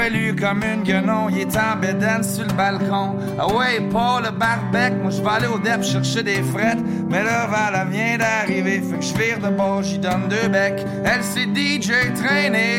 Comme 0.02 0.64
une 0.64 0.82
guenon, 0.82 1.28
il 1.30 1.42
est 1.42 1.56
en 1.56 1.76
bédaine 1.80 2.24
sur 2.24 2.44
le 2.44 2.52
balcon. 2.54 3.14
Ah 3.38 3.46
ouais, 3.46 3.80
Paul 3.88 4.24
le 4.24 5.00
moi 5.00 5.10
je 5.10 5.22
vais 5.22 5.28
aller 5.28 5.46
au 5.46 5.58
DEP 5.58 5.84
chercher 5.84 6.24
des 6.24 6.42
frettes. 6.42 6.80
Mais 7.08 7.22
là, 7.22 7.46
Vala 7.46 7.84
vient 7.84 8.18
d'arriver, 8.18 8.80
fait 8.80 8.98
que 8.98 9.04
je 9.04 9.14
vire 9.14 9.38
de 9.38 9.54
bord, 9.54 9.84
j'y 9.84 10.00
donne 10.00 10.26
deux 10.28 10.48
becs. 10.48 10.84
Elle 11.04 11.22
c'est 11.22 11.44
DJ 11.44 11.92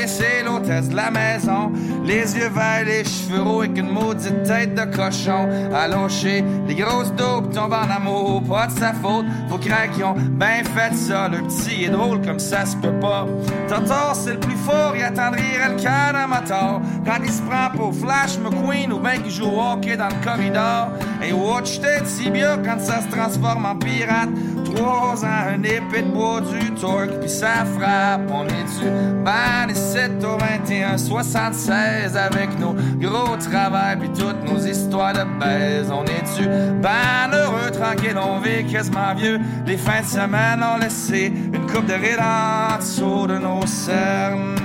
c'est 0.05 0.43
l'hôtesse 0.43 0.89
de 0.89 0.97
la 0.97 1.11
maison. 1.11 1.71
Les 2.05 2.35
yeux 2.35 2.49
verts, 2.49 2.83
les 2.85 3.05
cheveux 3.05 3.41
roux 3.41 3.61
avec 3.61 3.77
une 3.77 3.89
maudite 3.89 4.43
tête 4.43 4.75
de 4.75 4.83
cochon. 4.95 5.47
Allongé, 5.73 6.43
les 6.67 6.75
grosses 6.75 7.13
daubes 7.13 7.53
tombent 7.53 7.73
en 7.73 7.89
amour, 7.89 8.43
pas 8.43 8.67
de 8.67 8.71
sa 8.71 8.93
faute. 8.93 9.25
Faut 9.49 9.57
craquer, 9.57 9.99
ils 9.99 10.03
ont 10.03 10.15
ben 10.15 10.65
fait 10.65 10.93
ça. 10.93 11.29
Le 11.29 11.37
petit 11.43 11.85
est 11.85 11.89
drôle 11.89 12.21
comme 12.21 12.39
ça 12.39 12.65
se 12.65 12.75
peut 12.75 12.99
pas. 12.99 13.25
Tortor, 13.69 14.15
c'est 14.15 14.33
le 14.33 14.39
plus 14.39 14.57
fort, 14.57 14.93
il 14.95 15.03
attendrait 15.03 15.41
le 15.69 15.81
cœur 15.81 16.11
d'un 16.11 16.27
moteur. 16.27 16.81
Quand 17.05 17.23
il 17.23 17.31
se 17.31 17.41
prend 17.41 17.69
pour 17.73 17.95
Flash 17.95 18.37
McQueen 18.37 18.91
ou 18.91 18.99
ben 18.99 19.21
qu'il 19.21 19.31
joue 19.31 19.45
au 19.45 19.61
hockey 19.61 19.95
dans 19.95 20.09
le 20.09 20.25
corridor. 20.25 20.89
Et 21.25 21.31
watch 21.31 21.79
tes 21.79 22.03
tibias 22.03 22.57
quand 22.57 22.79
ça 22.79 23.01
se 23.01 23.07
transforme 23.15 23.65
en 23.65 23.75
pirate. 23.75 24.29
Trois 24.75 25.23
ans, 25.23 25.53
un 25.55 25.61
épée 25.63 26.01
de 26.01 26.11
bois, 26.11 26.41
du 26.41 26.71
torque, 26.71 27.19
puis 27.19 27.29
ça 27.29 27.65
frappe. 27.77 28.29
On 28.31 28.45
est-tu 28.45 28.89
ban 29.23 29.69
et 29.69 29.75
7 29.75 30.23
au 30.23 30.37
21, 30.37 30.97
76 30.97 32.17
avec 32.17 32.59
nos 32.59 32.73
gros 32.99 33.37
travail, 33.37 33.97
puis 33.97 34.09
toutes 34.09 34.43
nos 34.49 34.59
histoires 34.59 35.13
de 35.13 35.25
baise. 35.39 35.91
On 35.91 36.03
est-tu 36.05 36.47
ban 36.81 37.31
heureux, 37.31 37.71
tranquille, 37.71 38.17
on 38.17 38.39
vit 38.39 38.65
quasiment 38.65 39.13
vieux. 39.15 39.39
Les 39.67 39.77
fins 39.77 40.01
de 40.01 40.07
semaine 40.07 40.63
ont 40.63 40.77
laissé 40.77 41.31
une 41.53 41.65
coupe 41.67 41.85
de 41.85 41.93
rides 41.93 42.19
en 42.19 42.77
dessous 42.77 43.27
de 43.27 43.37
nos 43.37 43.65
cernes. 43.67 44.62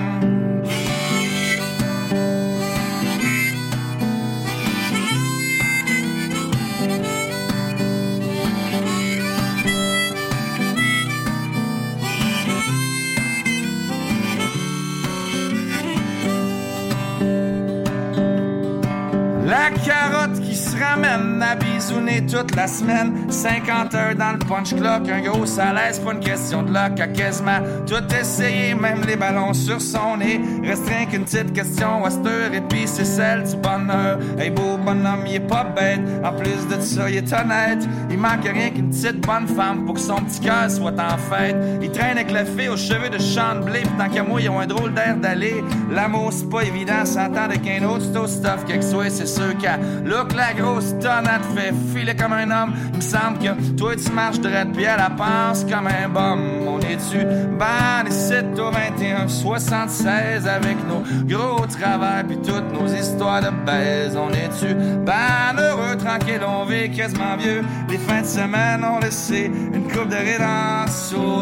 La 19.69 19.75
carotte 19.81 20.41
qui 20.41 20.55
se 20.55 20.75
ramène 20.79 21.38
à 21.43 21.55
bisouner 21.55 22.25
toute 22.27 22.55
la 22.55 22.67
semaine. 22.67 23.31
50 23.31 23.95
heures 23.95 24.15
dans 24.15 24.33
le 24.33 24.39
punch 24.39 24.75
clock, 24.75 25.09
un 25.09 25.21
gros 25.21 25.47
salaire, 25.47 25.93
pas 26.05 26.13
une 26.13 26.21
question 26.21 26.63
de 26.63 26.73
luck. 26.73 27.01
A 27.01 27.09
quasiment 27.09 27.61
tout 27.87 28.03
essayé, 28.15 28.75
même 28.75 29.03
les 29.07 29.17
ballons 29.17 29.55
sur 29.55 29.81
son 29.81 30.17
nez. 30.17 30.41
Restreint 30.63 31.07
qu'une 31.07 31.25
petite 31.25 31.53
question 31.53 32.05
à 32.05 32.09
et 32.09 32.61
puis 32.69 32.87
c'est 32.87 33.05
celle 33.05 33.45
du 33.45 33.57
bonheur. 33.57 34.19
Hey, 34.39 34.51
beau 34.51 34.77
bonhomme, 34.77 35.25
il 35.27 35.37
est 35.37 35.41
pas 35.41 35.65
bête. 35.65 36.01
En 36.25 36.33
plus 36.33 36.67
de 36.69 36.81
ça, 36.81 37.09
il 37.09 37.17
est 37.17 37.33
honnête. 37.33 37.87
Il 38.11 38.19
manque 38.19 38.45
rien 38.45 38.71
qu'une 38.71 38.91
petite 38.91 39.27
bonne 39.27 39.47
femme 39.47 39.85
pour 39.85 39.95
que 39.95 40.01
son 40.01 40.17
petit 40.17 40.41
cœur 40.41 40.71
soit 40.71 40.99
en 40.99 41.17
fête. 41.17 41.57
Il 41.83 41.91
traîne 41.91 42.19
avec 42.19 42.31
la 42.31 42.45
fille 42.45 42.69
aux 42.69 42.77
cheveux 42.77 43.09
de 43.09 43.19
Sean 43.19 43.61
Blé, 43.65 43.81
pis 43.81 43.89
tant 43.99 44.09
qu'à 44.09 44.23
moi, 44.23 44.41
ils 44.41 44.51
ont 44.51 44.61
un 44.61 44.67
drôle 44.67 44.93
d'air 44.95 45.17
d'aller. 45.17 45.63
L'amour, 45.91 46.33
c'est 46.33 46.49
pas 46.49 46.63
évident, 46.63 47.05
s'entendre 47.05 47.55
qu'un 47.63 47.87
autre, 47.87 48.05
c'est 48.13 48.19
au 48.19 48.27
stuff, 48.27 48.65
quelque 48.67 48.85
soit, 48.85 49.11
c'est 49.11 49.27
sûr 49.27 49.57
qu'à 49.59 49.79
look 50.05 50.35
la 50.35 50.53
grosse 50.53 50.95
tonne, 51.01 51.28
elle 51.35 51.41
te 51.41 51.61
fait 51.61 51.75
filer 51.95 52.17
comme 52.17 52.33
un 52.33 52.51
homme. 52.51 52.75
Il 52.93 52.97
me 52.97 53.01
semble 53.01 53.39
que 53.39 53.77
toi, 53.77 53.95
tu 53.97 54.11
marches 54.13 54.41
droite, 54.41 54.69
puis 54.73 54.85
elle 54.85 54.97
la 54.97 55.11
pense 55.11 55.65
comme 55.65 55.87
un 55.87 56.09
bum. 56.09 56.41
On 56.67 56.81
est-tu 56.81 57.25
ban 57.59 58.11
7 58.11 58.59
au 58.59 58.71
21, 58.71 59.29
76 59.29 60.47
avec 60.47 60.77
nos 60.87 61.03
gros 61.27 61.67
travail, 61.67 62.25
puis 62.25 62.39
toutes 62.39 62.73
nos 62.73 62.87
histoires 62.87 63.43
de 63.43 63.51
baise? 63.65 64.17
On 64.17 64.31
est-tu 64.31 64.75
ban 65.05 65.59
heureux, 65.59 65.97
tranquille, 65.97 66.41
on 66.47 66.65
vit 66.65 66.91
quasiment 66.91 67.37
vieux. 67.37 67.63
Les 67.89 67.99
fins 67.99 68.23
de 68.23 68.27
semaine 68.27 68.85
ont 68.85 68.99
laissé 68.99 69.47
une 69.47 69.85
coupe 69.85 70.09
de 70.09 70.17
rides 70.17 70.43
en 70.43 70.79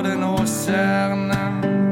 de 0.03 0.15
nos 0.15 0.47
cernes. 0.47 1.86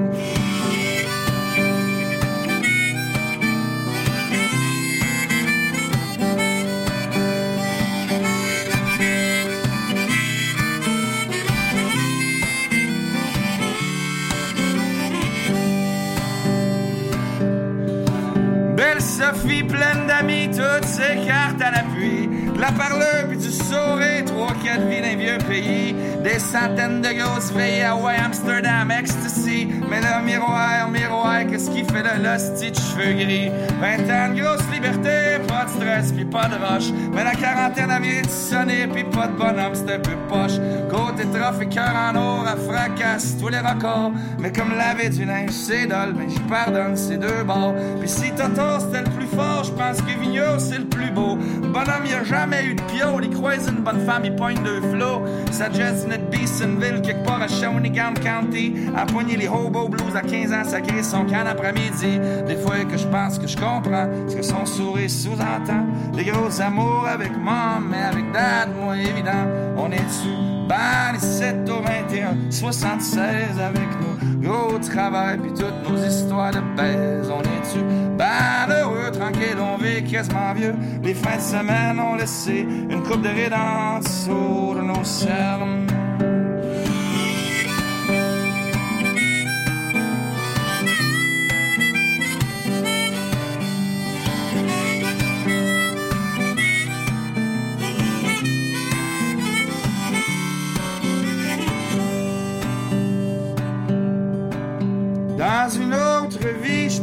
Sophie 19.16 19.62
pleine 19.62 20.08
d'amis, 20.08 20.48
toutes 20.48 20.88
ses 20.88 21.24
cartes 21.24 21.62
à 21.62 21.70
l'appui. 21.70 22.28
La 22.58 22.72
parle 22.72 23.04
du 23.45 23.51
sourire, 23.51 24.24
trois, 24.24 24.55
quatre 24.64 24.86
vies 24.88 25.03
d'un 25.03 25.16
vieux 25.16 25.38
pays, 25.47 25.95
des 26.22 26.38
centaines 26.38 27.03
de 27.03 27.12
grosses 27.12 27.51
filles, 27.51 27.82
Hawaii, 27.82 28.18
Amsterdam, 28.18 28.90
ecstasy. 28.90 29.68
Mais 29.90 30.01
le 30.01 30.24
miroir, 30.24 30.88
miroir, 30.90 31.47
qu'est-ce 31.47 31.70
qui 31.70 31.84
fait 31.84 32.03
le 32.03 32.22
lusty 32.22 32.70
de 32.70 32.76
cheveux 32.76 33.12
gris? 33.12 33.51
20 33.80 34.11
ans 34.11 34.34
de 34.34 34.40
grosse 34.40 34.70
liberté, 34.72 35.45
pas 35.47 35.66
de 35.66 35.70
stress 35.70 36.12
puis 36.12 36.24
pas 36.24 36.49
de 36.49 36.55
rush. 36.55 36.90
Mais 37.12 37.22
la 37.22 37.34
quarantaine 37.34 37.90
a 37.90 38.01
vient 38.01 38.22
de 38.22 38.28
sonner 38.28 38.86
puis 38.86 39.05
pas 39.05 39.26
de 39.26 39.32
bonhomme, 39.32 39.74
c'est 39.74 39.95
un 39.95 39.99
peu 39.99 40.16
poche. 40.28 40.59
Côté 40.90 41.24
trophée, 41.26 41.66
cœur 41.66 41.95
en 41.95 42.16
or, 42.16 42.47
à 42.47 42.57
fracasse 42.57 43.36
tous 43.38 43.49
les 43.49 43.59
records. 43.59 44.12
Mais 44.38 44.53
comme 44.53 44.74
laver 44.74 45.11
du 45.11 45.26
linge, 45.26 45.51
c'est 45.51 45.86
dole, 45.86 46.14
mais 46.16 46.28
je 46.30 46.40
pardonne 46.49 46.97
ces 46.97 47.18
deux 47.18 47.45
bords. 47.45 47.74
Puis 48.01 48.09
si 48.09 48.30
Toto 48.30 48.80
c'était 48.80 49.03
le 49.03 49.11
plus 49.11 49.26
fort, 49.26 49.64
je 49.64 49.72
pense 49.72 50.01
que 50.01 50.18
Vigneault 50.18 50.59
c'est 50.59 50.78
le 50.78 50.86
plus 50.86 51.11
beau. 51.11 51.36
Bonhomme, 51.36 52.05
il 52.07 52.14
a 52.14 52.24
jamais 52.24 52.64
eu 52.64 52.74
de 52.74 52.82
pio, 52.82 53.20
il 53.22 53.34
croise 53.35 53.68
une 53.68 53.82
bonne 53.82 54.01
femme, 54.07 54.22
il 54.24 54.35
pointe 54.35 54.62
deux 54.62 54.80
flots. 54.80 55.22
Ça 55.51 55.70
jette 55.70 56.07
une 56.07 56.16
Beesonville, 56.30 57.03
quelque 57.03 57.24
part 57.24 57.43
à 57.43 57.49
Shawinigan 57.49 58.14
County. 58.22 58.74
À 58.97 59.05
poigner 59.05 59.37
les 59.37 59.49
hobo 59.49 59.89
blues 59.89 60.16
à 60.16 60.22
15 60.22 60.53
ans, 60.53 60.64
ça 60.64 60.80
crée 60.80 61.03
son 61.03 61.24
can 61.24 61.47
après-midi. 61.47 62.18
Des 62.47 62.57
fois 62.57 62.85
que 62.85 62.97
je 62.97 63.07
pense 63.07 63.39
que 63.39 63.47
je 63.47 63.57
comprends 63.57 64.09
ce 64.28 64.37
que 64.37 64.43
son 64.43 64.64
sourire 64.64 65.11
sous-entend. 65.11 65.87
Des 66.14 66.24
gros 66.24 66.61
amours 66.61 67.07
avec 67.07 67.32
mom, 67.32 67.89
mais 67.91 68.03
avec 68.03 68.32
dad, 68.32 68.70
moi 68.80 68.97
évident. 68.97 69.47
On 69.76 69.91
est 69.91 70.05
dessus, 70.05 70.68
ban 70.68 71.18
7 71.18 71.68
au 71.68 71.82
21, 71.82 72.51
76 72.51 73.22
avec 73.61 73.89
nous. 74.01 74.03
Gros 74.40 74.78
travail, 74.78 75.38
puis 75.38 75.52
toutes 75.52 75.88
nos 75.88 76.04
histoires 76.04 76.52
de 76.52 76.60
baise. 76.76 77.30
On 77.30 77.40
est 77.40 77.60
dessus, 77.60 77.84
ban 78.18 78.68
heureux, 78.68 79.10
tranquille, 79.12 79.58
on 79.58 79.76
vit 79.76 80.04
quasiment 80.04 80.52
vieux. 80.54 80.74
Les 81.02 81.14
fins 81.14 81.36
de 81.36 81.40
semaine 81.40 81.98
ont 81.98 82.16
laissé 82.16 82.66
une 82.90 83.02
coupe 83.02 83.22
de 83.22 83.28
rides 83.28 83.54
en 83.54 84.00
dessous 84.00 84.74
de 84.76 84.82
nos 84.82 85.04
cernes. 85.04 85.93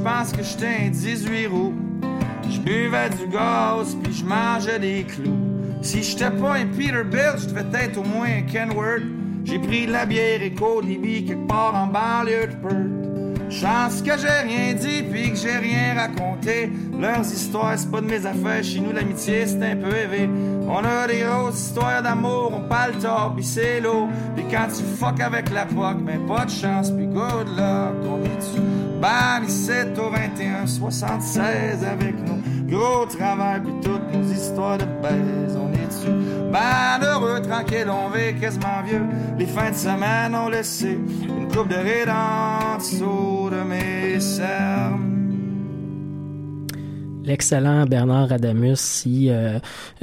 Pense 0.01 0.31
que 0.31 0.43
j'étais 0.43 0.87
un 0.87 0.89
18 0.89 1.47
roues. 1.47 1.73
Je 2.49 2.59
buvais 2.59 3.09
du 3.09 3.27
gaz, 3.27 3.95
puis 4.03 4.13
je 4.13 4.25
mangeais 4.25 4.79
des 4.79 5.03
clous. 5.03 5.37
Si 5.81 6.03
j'étais 6.03 6.31
pas 6.31 6.55
un 6.55 6.65
Peterbilt, 6.65 7.39
je 7.39 7.47
devais 7.47 7.85
être 7.85 7.97
au 7.97 8.03
moins 8.03 8.27
un 8.27 8.41
Kenworth. 8.41 9.03
J'ai 9.43 9.59
pris 9.59 9.87
de 9.87 9.91
la 9.91 10.05
bière 10.05 10.41
et 10.41 10.53
Cody 10.53 11.25
quelque 11.25 11.47
part 11.47 11.75
en 11.75 11.87
banlieue 11.87 12.47
de 12.47 12.55
Perth. 12.55 13.51
Chance 13.51 14.01
que 14.01 14.17
j'ai 14.17 14.47
rien 14.47 14.73
dit 14.73 15.03
puis 15.03 15.31
que 15.31 15.35
j'ai 15.35 15.57
rien 15.57 15.95
raconté. 15.95 16.71
Leurs 16.99 17.25
histoires, 17.25 17.73
c'est 17.77 17.91
pas 17.91 17.99
de 17.99 18.05
mes 18.05 18.25
affaires. 18.25 18.63
Chez 18.63 18.79
nous, 18.79 18.93
l'amitié, 18.93 19.45
c'est 19.45 19.61
un 19.61 19.75
peu 19.75 19.93
élevé. 19.95 20.29
On 20.67 20.83
a 20.85 21.07
des 21.07 21.19
grosses 21.19 21.59
histoires 21.59 22.01
d'amour, 22.01 22.53
on 22.55 22.67
parle 22.69 22.93
tort, 22.93 23.33
puis 23.35 23.43
c'est 23.43 23.81
lourd. 23.81 24.07
Puis 24.35 24.45
quand 24.49 24.67
tu 24.67 24.83
fuck 24.83 25.19
avec 25.19 25.49
la 25.51 25.65
POC, 25.65 25.97
ben 26.03 26.25
pas 26.27 26.45
de 26.45 26.51
chance, 26.51 26.91
puis 26.91 27.07
good 27.07 27.47
luck, 27.57 27.95
on 28.07 28.23
est 28.23 28.37
dessus. 28.37 28.70
Ban 29.01 29.47
7 29.47 29.97
au 29.97 30.11
21, 30.11 30.67
76 30.67 31.83
avec 31.83 32.15
nous. 32.23 32.39
Gros 32.67 33.05
travail, 33.07 33.61
puis 33.61 33.73
toutes 33.81 34.13
nos 34.13 34.23
histoires 34.31 34.77
de 34.77 34.85
baise, 34.85 35.57
on 35.57 35.73
est 35.73 35.87
dessus. 35.87 36.51
Ben 36.51 37.03
heureux, 37.03 37.41
tranquille, 37.41 37.89
on 37.89 38.09
vit 38.09 38.39
quasiment 38.39 38.83
vieux. 38.85 39.05
Les 39.39 39.47
fins 39.47 39.71
de 39.71 39.75
semaine 39.75 40.35
ont 40.35 40.49
laissé 40.49 40.99
une 41.23 41.47
coupe 41.47 41.69
de 41.69 41.75
rides 41.75 42.09
en 42.09 42.77
dessous 42.77 43.49
de 43.49 43.63
mes 43.63 44.19
cernes. 44.19 45.10
L'excellent 47.23 47.85
Bernard 47.85 48.31
Adamus, 48.31 48.79
si, 48.79 49.29
euh, 49.29 49.59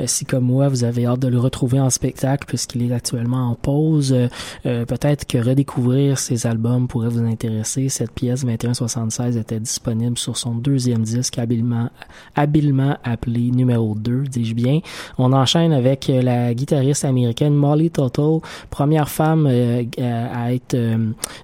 si 0.06 0.24
comme 0.24 0.44
moi 0.44 0.68
vous 0.68 0.84
avez 0.84 1.06
hâte 1.06 1.18
de 1.18 1.28
le 1.28 1.38
retrouver 1.38 1.80
en 1.80 1.90
spectacle 1.90 2.46
puisqu'il 2.46 2.90
est 2.90 2.94
actuellement 2.94 3.50
en 3.50 3.54
pause, 3.56 4.12
euh, 4.12 4.28
euh, 4.66 4.84
peut-être 4.84 5.26
que 5.26 5.38
redécouvrir 5.38 6.18
ses 6.18 6.46
albums 6.46 6.86
pourrait 6.86 7.08
vous 7.08 7.24
intéresser. 7.24 7.88
Cette 7.88 8.12
pièce 8.12 8.44
2176 8.44 9.36
était 9.36 9.58
disponible 9.58 10.16
sur 10.16 10.36
son 10.36 10.54
deuxième 10.54 11.02
disque 11.02 11.38
habilement, 11.38 11.90
habilement 12.36 12.96
appelé 13.02 13.50
numéro 13.50 13.96
2, 13.96 14.24
dis-je 14.24 14.54
bien. 14.54 14.78
On 15.18 15.32
enchaîne 15.32 15.72
avec 15.72 16.08
la 16.08 16.54
guitariste 16.54 17.04
américaine 17.04 17.54
Molly 17.54 17.90
Tuttle, 17.90 18.38
première 18.70 19.08
femme 19.08 19.46
à 19.46 20.52
être 20.52 20.76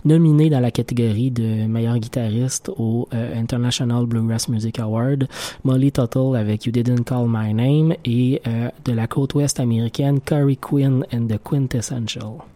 nominée 0.05 0.51
dans 0.51 0.61
la 0.61 0.71
catégorie 0.71 1.31
de 1.31 1.67
meilleure 1.67 1.99
guitariste 1.99 2.71
au 2.77 3.09
International 3.13 4.07
Bluegrass 4.07 4.49
Music 4.49 4.79
Award. 4.79 5.27
Molly 5.65 5.91
Tuttle 5.91 6.37
avec 6.37 6.67
You 6.67 6.73
Didn't 6.73 7.05
Call 7.05 7.27
My 7.27 7.55
Name 7.55 7.95
et 8.05 8.43
euh, 8.47 8.69
de 8.85 8.93
la 8.93 9.07
côte 9.07 9.35
ouest 9.35 9.59
américaine 9.61 10.21
Carrie 10.21 10.59
Quinn 10.59 11.05
and 11.13 11.27
the 11.29 11.39
Quintessential. 11.43 12.54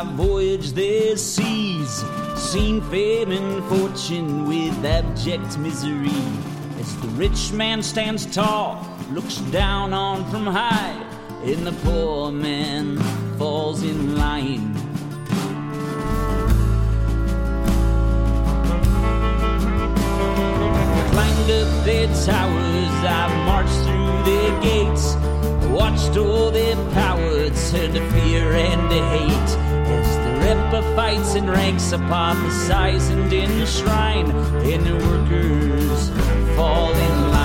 I've 0.00 0.12
voyaged 0.12 0.76
their 0.76 1.14
seas, 1.18 2.02
seen 2.34 2.80
fame 2.80 3.32
and 3.32 3.62
fortune 3.64 4.48
with 4.48 4.82
abject 4.82 5.58
misery. 5.58 6.24
As 6.78 6.96
the 7.02 7.08
rich 7.08 7.52
man 7.52 7.82
stands 7.82 8.24
tall, 8.24 8.82
looks 9.12 9.36
down 9.52 9.92
on 9.92 10.24
from 10.30 10.46
high, 10.46 10.96
and 11.44 11.66
the 11.66 11.72
poor 11.84 12.32
man 12.32 12.96
falls 13.36 13.82
in 13.82 14.16
line. 14.16 14.72
climbed 21.12 21.50
up 21.50 21.84
their 21.84 22.06
towers, 22.24 22.94
I've 23.04 23.36
marched 23.44 23.80
through 23.84 24.22
their 24.24 24.60
gates, 24.62 25.14
watched 25.68 26.16
all 26.16 26.50
their 26.50 26.76
power 26.94 27.50
turn 27.70 27.92
to 27.92 28.10
fear 28.12 28.52
and 28.52 28.90
to 28.90 28.96
hate. 28.96 29.59
The 30.80 30.96
fights 30.96 31.34
and 31.34 31.50
ranks 31.50 31.92
upon 31.92 32.42
the 32.42 32.50
size 32.50 33.10
and 33.10 33.30
enshrine, 33.30 34.30
and 34.30 34.86
the 34.86 34.94
workers 35.06 36.08
fall 36.56 36.90
in 36.94 37.30
line. 37.30 37.39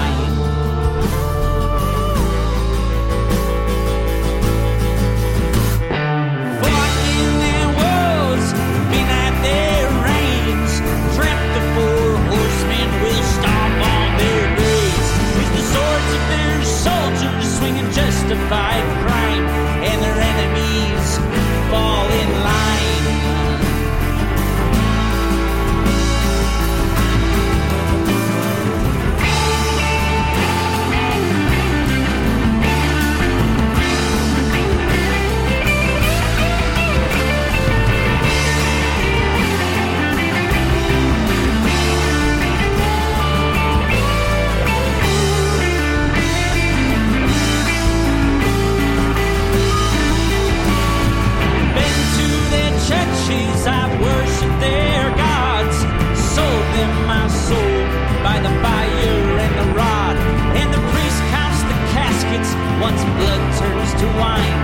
To 64.05 64.11
wine. 64.19 64.57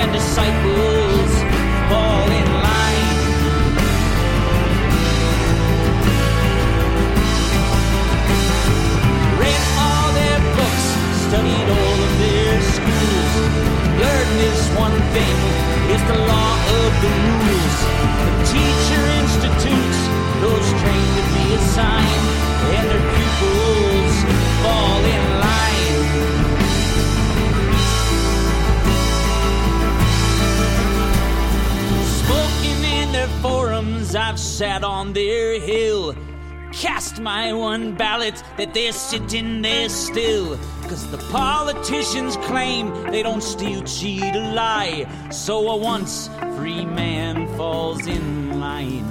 And 0.00 0.12
disciples 0.12 1.32
fall 1.88 2.26
in 2.40 2.48
line. 2.68 3.08
Read 9.40 9.62
all 9.84 10.08
their 10.20 10.40
books, 10.56 10.86
studied 11.26 11.68
all 11.78 11.98
of 12.06 12.12
their 12.24 12.56
schools. 12.76 13.32
Learned 14.02 14.32
this 14.44 14.62
one 14.84 14.98
thing 15.16 15.36
is 15.94 16.02
the 16.12 16.18
law 16.32 16.52
of 16.80 16.90
the 17.04 17.12
rules. 17.28 17.78
The 18.26 18.34
teacher 18.54 19.02
institutes 19.20 20.00
those 20.44 20.66
trained 20.80 21.14
to 21.18 21.24
be 21.36 21.44
assigned, 21.60 22.26
and 22.76 22.84
their 22.90 23.04
pupils 23.14 24.14
fall 24.64 25.00
in 25.14 25.22
line. 25.40 25.52
Their 33.12 33.28
forums, 33.42 34.14
I've 34.14 34.38
sat 34.40 34.82
on 34.82 35.12
their 35.12 35.60
hill. 35.60 36.16
Cast 36.72 37.20
my 37.20 37.52
one 37.52 37.94
ballot 37.94 38.42
that 38.56 38.72
they're 38.72 38.92
sitting 38.92 39.60
there 39.60 39.90
still. 39.90 40.56
Cause 40.88 41.10
the 41.10 41.18
politicians 41.30 42.38
claim 42.38 42.90
they 43.10 43.22
don't 43.22 43.42
steal, 43.42 43.82
cheat, 43.82 44.34
or 44.34 44.54
lie. 44.54 45.06
So 45.30 45.68
a 45.68 45.76
once 45.76 46.30
free 46.56 46.86
man 46.86 47.46
falls 47.58 48.06
in 48.06 48.58
line. 48.58 49.04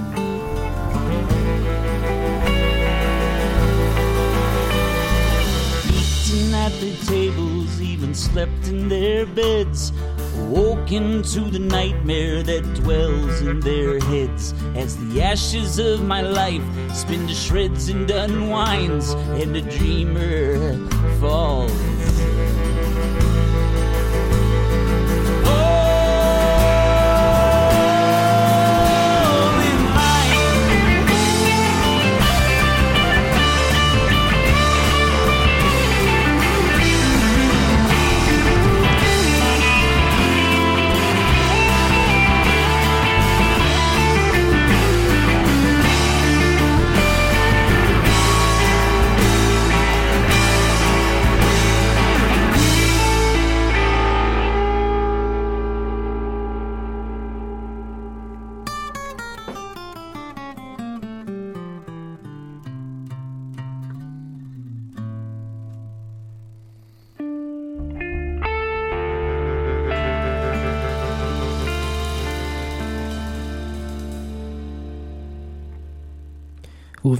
Eating 5.86 6.54
at 6.54 6.72
their 6.80 6.96
tables, 7.06 7.80
even 7.80 8.16
slept 8.16 8.66
in 8.66 8.88
their 8.88 9.26
beds. 9.26 9.92
Woken 10.34 11.22
to 11.22 11.40
the 11.40 11.58
nightmare 11.58 12.42
that 12.42 12.62
dwells 12.74 13.40
in 13.42 13.60
their 13.60 14.00
heads 14.00 14.54
as 14.74 14.96
the 14.96 15.22
ashes 15.22 15.78
of 15.78 16.02
my 16.02 16.20
life 16.22 16.62
spin 16.94 17.26
to 17.28 17.34
shreds 17.34 17.88
and 17.88 18.10
unwinds, 18.10 19.12
and 19.12 19.54
the 19.54 19.62
dreamer 19.62 20.76
falls. 21.20 21.70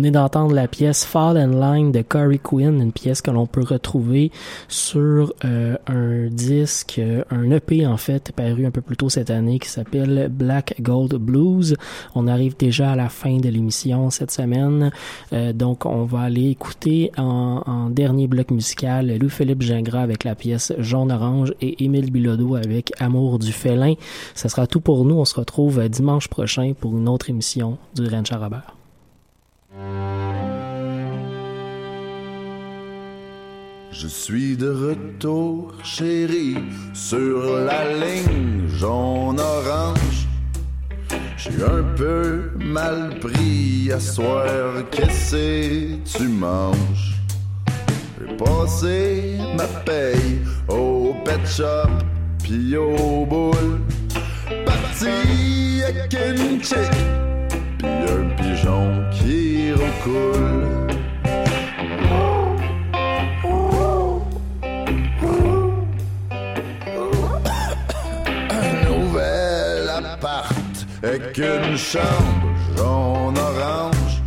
Venez 0.02 0.10
d'entendre 0.10 0.52
la 0.52 0.66
pièce 0.66 1.04
Fall 1.04 1.36
in 1.36 1.60
Line 1.60 1.92
de 1.92 2.02
Corey 2.02 2.38
Quinn, 2.38 2.80
une 2.80 2.90
pièce 2.90 3.22
que 3.22 3.30
l'on 3.30 3.46
peut 3.46 3.62
retrouver 3.62 4.32
sur 4.66 5.32
euh, 5.44 5.76
un 5.86 6.26
disque, 6.26 6.96
euh, 6.98 7.22
un 7.30 7.48
EP 7.52 7.86
en 7.86 7.96
fait, 7.96 8.32
paru 8.32 8.66
un 8.66 8.72
peu 8.72 8.80
plus 8.80 8.96
tôt 8.96 9.08
cette 9.08 9.30
année 9.30 9.60
qui 9.60 9.68
s'appelle 9.68 10.28
Black 10.28 10.74
Gold 10.80 11.14
Blues. 11.14 11.76
On 12.16 12.26
arrive 12.26 12.56
déjà 12.56 12.90
à 12.90 12.96
la 12.96 13.08
fin 13.08 13.36
de 13.36 13.48
l'émission 13.48 14.10
cette 14.10 14.32
semaine, 14.32 14.90
Euh, 15.32 15.52
donc 15.52 15.86
on 15.86 16.04
va 16.04 16.22
aller 16.22 16.48
écouter 16.50 17.12
en, 17.16 17.62
en 17.64 17.88
dernier 17.88 18.26
bloc 18.26 18.50
musical 18.50 19.06
Louis-Philippe 19.16 19.62
Gingras 19.62 20.02
avec 20.02 20.24
la 20.24 20.34
pièce 20.34 20.72
Jaune 20.78 21.12
Orange 21.12 21.54
et 21.60 21.84
Émile 21.84 22.10
Bilodeau 22.10 22.56
avec 22.56 22.92
Amour 22.98 23.38
du 23.38 23.52
félin. 23.52 23.94
Ça 24.34 24.48
sera 24.48 24.66
tout 24.66 24.80
pour 24.80 25.04
nous. 25.04 25.14
On 25.14 25.24
se 25.24 25.36
retrouve 25.36 25.78
euh, 25.78 25.88
dimanche 25.88 26.26
prochain 26.26 26.72
pour 26.78 26.90
une 26.96 27.08
autre 27.08 27.30
émission 27.30 27.78
du 27.94 28.08
Ranch 28.08 28.32
Robert. 28.32 28.81
Je 33.92 34.08
suis 34.08 34.56
de 34.56 34.70
retour, 34.70 35.74
chérie, 35.84 36.56
sur 36.94 37.44
la 37.66 37.92
ligne 37.92 38.66
jaune-orange. 38.66 40.26
J'suis 41.36 41.62
un 41.62 41.84
peu 41.94 42.52
mal 42.58 43.18
pris 43.20 43.92
à 43.92 44.00
soir, 44.00 44.82
qu'est-ce 44.90 45.36
que 45.36 46.18
tu 46.18 46.28
manges? 46.28 47.20
J'ai 48.18 48.34
passé 48.38 49.36
ma 49.58 49.66
paye 49.84 50.40
au 50.68 51.14
pet 51.22 51.46
shop, 51.46 51.90
pis 52.42 52.74
au 52.74 53.26
boule. 53.26 53.78
Parti 54.64 55.82
avec 55.86 56.14
une 56.14 56.62
chick, 56.62 56.92
pis 57.76 57.86
un 57.86 58.24
pigeon 58.36 59.04
qui 59.12 59.72
recoule. 59.72 60.71
Appart 71.02 71.14
avec 71.14 71.38
une 71.38 71.76
chambre 71.76 72.48
jaune-orange. 72.76 74.22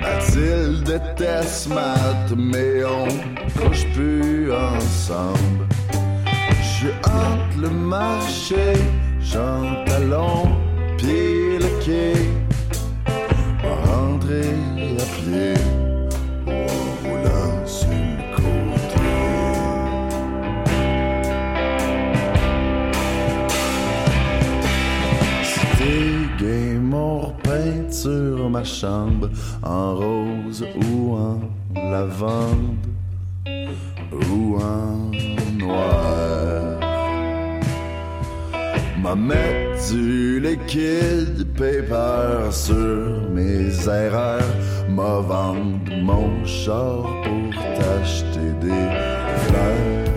Mathilde 0.00 0.84
déteste 0.84 1.68
maths, 1.68 2.34
mais 2.36 2.84
on 2.84 3.08
couche 3.58 3.86
plus 3.94 4.52
ensemble. 4.52 5.66
Je 6.80 6.88
hante 7.08 7.56
le 7.60 7.70
marché, 7.70 8.74
Jean 9.20 9.84
Talon, 9.84 10.48
pied 10.96 11.58
le 11.58 11.84
quai, 11.84 12.14
rentrer 13.62 14.54
à 14.98 15.04
pied 15.16 15.54
en 16.46 17.08
roulant 17.08 17.57
peinture 27.68 28.48
ma 28.48 28.64
chambre 28.64 29.28
en 29.62 29.94
rose 29.94 30.64
ou 30.76 31.14
en 31.14 31.40
lavande 31.74 32.86
ou 34.30 34.56
en 34.56 35.10
noir. 35.58 36.80
M'a 39.02 39.14
mettre 39.14 39.92
du 39.92 40.40
liquide 40.40 41.46
paper 41.56 42.50
sur 42.50 43.30
mes 43.30 43.88
erreurs. 43.88 44.54
M'a 44.88 45.20
vendre 45.20 45.92
mon 46.02 46.44
char 46.44 47.02
pour 47.22 47.54
t'acheter 47.76 48.50
des 48.60 48.88
fleurs. 49.44 50.07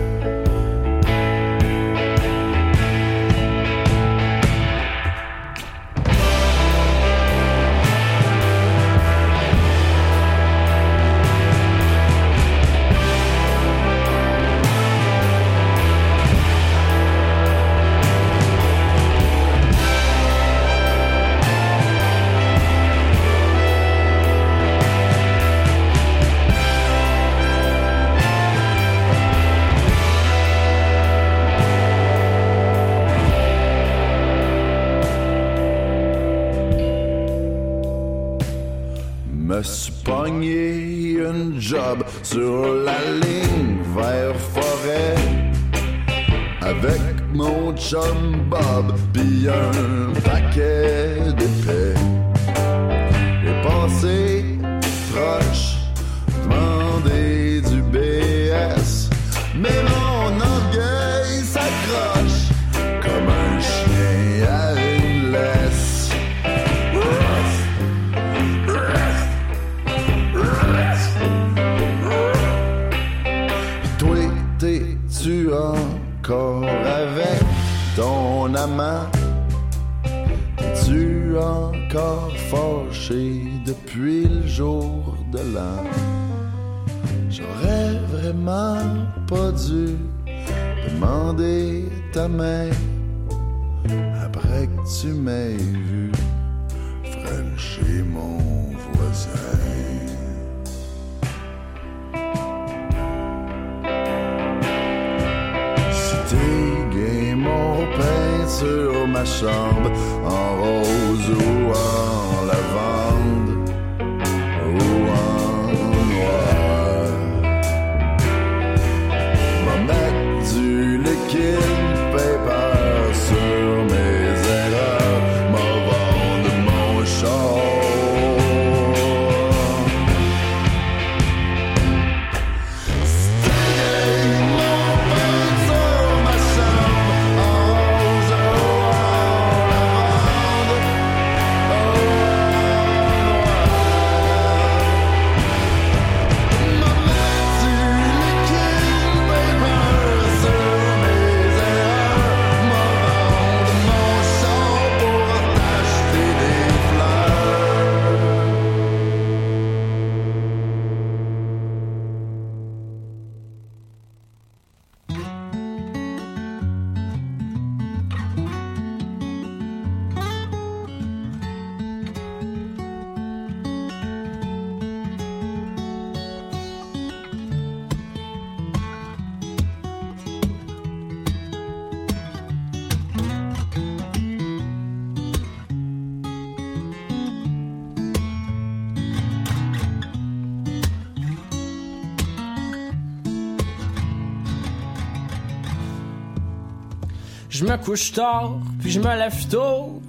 Me 197.71 197.77
couche 197.77 198.11
tard, 198.11 198.59
puis 198.81 198.91
je 198.91 198.99
me 198.99 199.15
lève 199.15 199.47
tôt, 199.47 200.01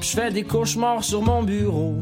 puis 0.00 0.08
je 0.08 0.16
fais 0.16 0.30
des 0.30 0.44
cauchemars 0.44 1.02
sur 1.02 1.20
mon 1.20 1.42
bureau. 1.42 1.96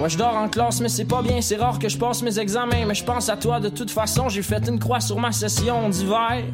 Ouais, 0.00 0.08
je 0.08 0.16
dors 0.16 0.34
en 0.34 0.48
classe, 0.48 0.80
mais 0.80 0.88
c'est 0.88 1.04
pas 1.04 1.20
bien, 1.20 1.40
c'est 1.42 1.56
rare 1.56 1.78
que 1.78 1.88
je 1.88 1.98
passe 1.98 2.22
mes 2.22 2.38
examens, 2.38 2.86
mais 2.86 2.94
je 2.94 3.04
pense 3.04 3.28
à 3.28 3.36
toi 3.36 3.60
de 3.60 3.68
toute 3.68 3.90
façon, 3.90 4.28
j'ai 4.28 4.42
fait 4.42 4.66
une 4.66 4.78
croix 4.78 5.00
sur 5.00 5.18
ma 5.18 5.32
session 5.32 5.90
d'hiver. 5.90 6.44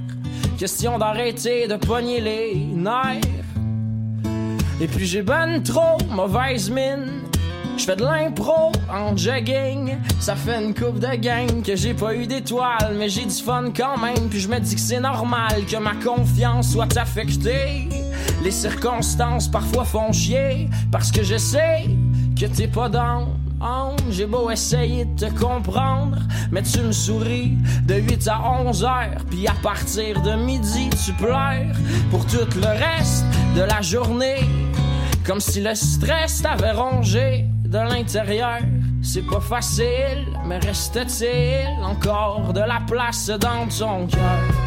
Question 0.59 0.99
d'arrêter 0.99 1.69
de 1.69 1.77
pogner 1.77 2.21
les 2.21 2.57
nerfs. 2.57 3.21
Et 4.81 4.89
puis 4.89 5.07
j'ai 5.07 5.23
ben 5.23 5.63
trop 5.63 5.99
mauvaise 6.11 6.71
mine. 6.71 7.14
Je 7.77 7.85
fais 7.85 7.97
de 7.97 8.05
l'impro 8.05 8.73
en 8.93 9.17
jogging. 9.17 9.97
Ça 10.21 10.37
fait 10.37 10.63
une 10.63 10.75
coupe 10.75 10.99
de 10.99 11.15
gang 11.17 11.63
que 11.63 11.77
j'ai 11.77 11.95
pas 11.95 12.15
eu 12.15 12.27
d'étoiles, 12.27 12.95
mais 12.97 13.09
j'ai 13.09 13.25
du 13.25 13.35
fun 13.35 13.73
quand 13.77 13.99
même. 13.99 14.29
Puis 14.31 14.41
je 14.41 14.49
me 14.49 14.59
dis 14.59 14.75
que 14.75 14.81
c'est 14.81 15.01
normal 15.01 15.65
que 15.71 15.77
ma 15.77 15.95
confiance 15.95 16.73
soit 16.73 16.97
affectée. 16.97 17.89
Les 18.43 18.51
circonstances 18.51 19.49
parfois 19.49 19.85
font 19.85 20.13
chier 20.13 20.69
parce 20.93 21.11
que 21.11 21.23
je 21.23 21.37
sais 21.37 21.85
que 22.39 22.47
t'es 22.47 22.69
pas 22.69 22.89
dans. 22.89 23.29
J'ai 24.11 24.27
beau 24.27 24.51
essayer 24.51 25.07
de 25.07 25.27
te 25.27 25.41
comprendre, 25.41 26.19
mais 26.53 26.63
tu 26.63 26.81
me 26.81 26.93
souris 26.93 27.57
de 27.87 27.95
8 27.95 28.29
à 28.29 28.41
11 28.61 28.85
heures, 28.85 29.25
puis 29.31 29.49
à 29.49 29.55
partir 29.63 30.21
de 30.21 30.35
midi 30.35 30.91
tu 31.05 31.13
pleures 31.15 31.73
pour 32.11 32.27
tout 32.27 32.47
le 32.57 32.67
reste 32.67 33.25
de 33.57 33.63
la 33.63 33.81
journée. 33.81 34.41
Comme 35.27 35.41
si 35.41 35.63
le 35.63 35.75
stress 35.75 36.43
t'avait 36.43 36.73
rongé 36.73 37.47
de 37.75 37.81
l'intérieur. 37.81 38.61
C'est 39.03 39.27
pas 39.27 39.41
facile, 39.41 40.29
mais 40.47 40.59
reste-t-il 40.59 41.83
encore 41.83 42.53
de 42.53 42.61
la 42.61 42.81
place 42.87 43.29
dans 43.29 43.67
ton 43.67 44.07
cœur? 44.07 44.64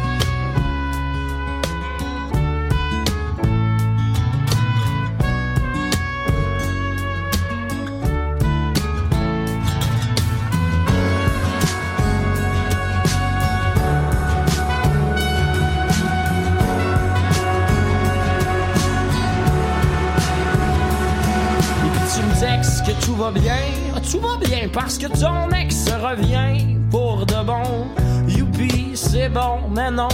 Va 23.30 23.40
bien, 23.40 24.00
tout 24.10 24.20
va 24.20 24.36
bien? 24.36 24.68
Parce 24.72 24.96
que 24.96 25.06
ton 25.06 25.50
ex 25.50 25.90
revient 25.90 26.78
pour 26.90 27.26
de 27.26 27.44
bon. 27.44 27.86
Youpi, 28.26 28.92
c'est 28.94 29.28
bon, 29.28 29.68
mais 29.74 29.90
non, 29.90 30.08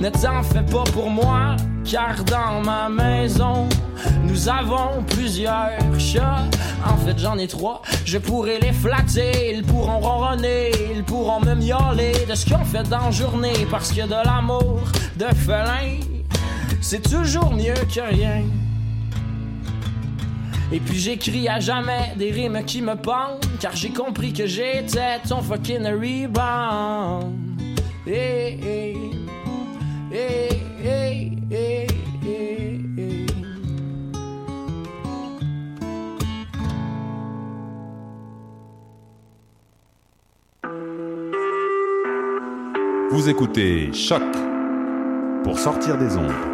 ne 0.00 0.08
t'en 0.08 0.42
fais 0.42 0.62
pas 0.62 0.84
pour 0.92 1.10
moi, 1.10 1.56
car 1.84 2.14
dans 2.24 2.62
ma 2.62 2.88
maison, 2.88 3.68
nous 4.22 4.48
avons 4.48 5.02
plusieurs 5.08 5.72
chats. 5.98 6.44
En 6.86 6.96
fait, 6.96 7.18
j'en 7.18 7.36
ai 7.38 7.48
trois, 7.48 7.82
je 8.04 8.18
pourrais 8.18 8.58
les 8.60 8.72
flatter, 8.72 9.56
ils 9.56 9.62
pourront 9.62 9.98
ronronner, 9.98 10.70
ils 10.94 11.04
pourront 11.04 11.40
me 11.40 11.54
miauler 11.54 12.12
de 12.28 12.34
ce 12.34 12.46
qu'ils 12.46 12.54
ont 12.54 12.64
fait 12.64 12.88
dans 12.88 13.06
la 13.06 13.10
journée, 13.10 13.66
parce 13.70 13.92
que 13.92 14.02
de 14.06 14.24
l'amour 14.24 14.80
de 15.16 15.26
félin, 15.34 15.98
c'est 16.80 17.02
toujours 17.02 17.52
mieux 17.52 17.74
que 17.94 18.00
rien. 18.00 18.42
Et 20.72 20.80
puis 20.80 20.98
j'écris 20.98 21.48
à 21.48 21.60
jamais 21.60 22.12
des 22.16 22.30
rimes 22.30 22.64
qui 22.66 22.82
me 22.82 22.94
pendent 22.94 23.44
Car 23.60 23.76
j'ai 23.76 23.90
compris 23.90 24.32
que 24.32 24.46
j'étais 24.46 25.20
ton 25.28 25.42
fucking 25.42 25.84
rebound 25.84 27.34
hey, 28.06 28.58
hey, 28.62 28.96
hey, 30.12 30.48
hey, 30.82 31.32
hey, 31.50 31.88
hey. 32.22 32.64
Vous 43.10 43.28
écoutez 43.28 43.92
Choc 43.92 44.22
pour 45.44 45.56
sortir 45.56 45.96
des 45.96 46.16
ondes. 46.16 46.53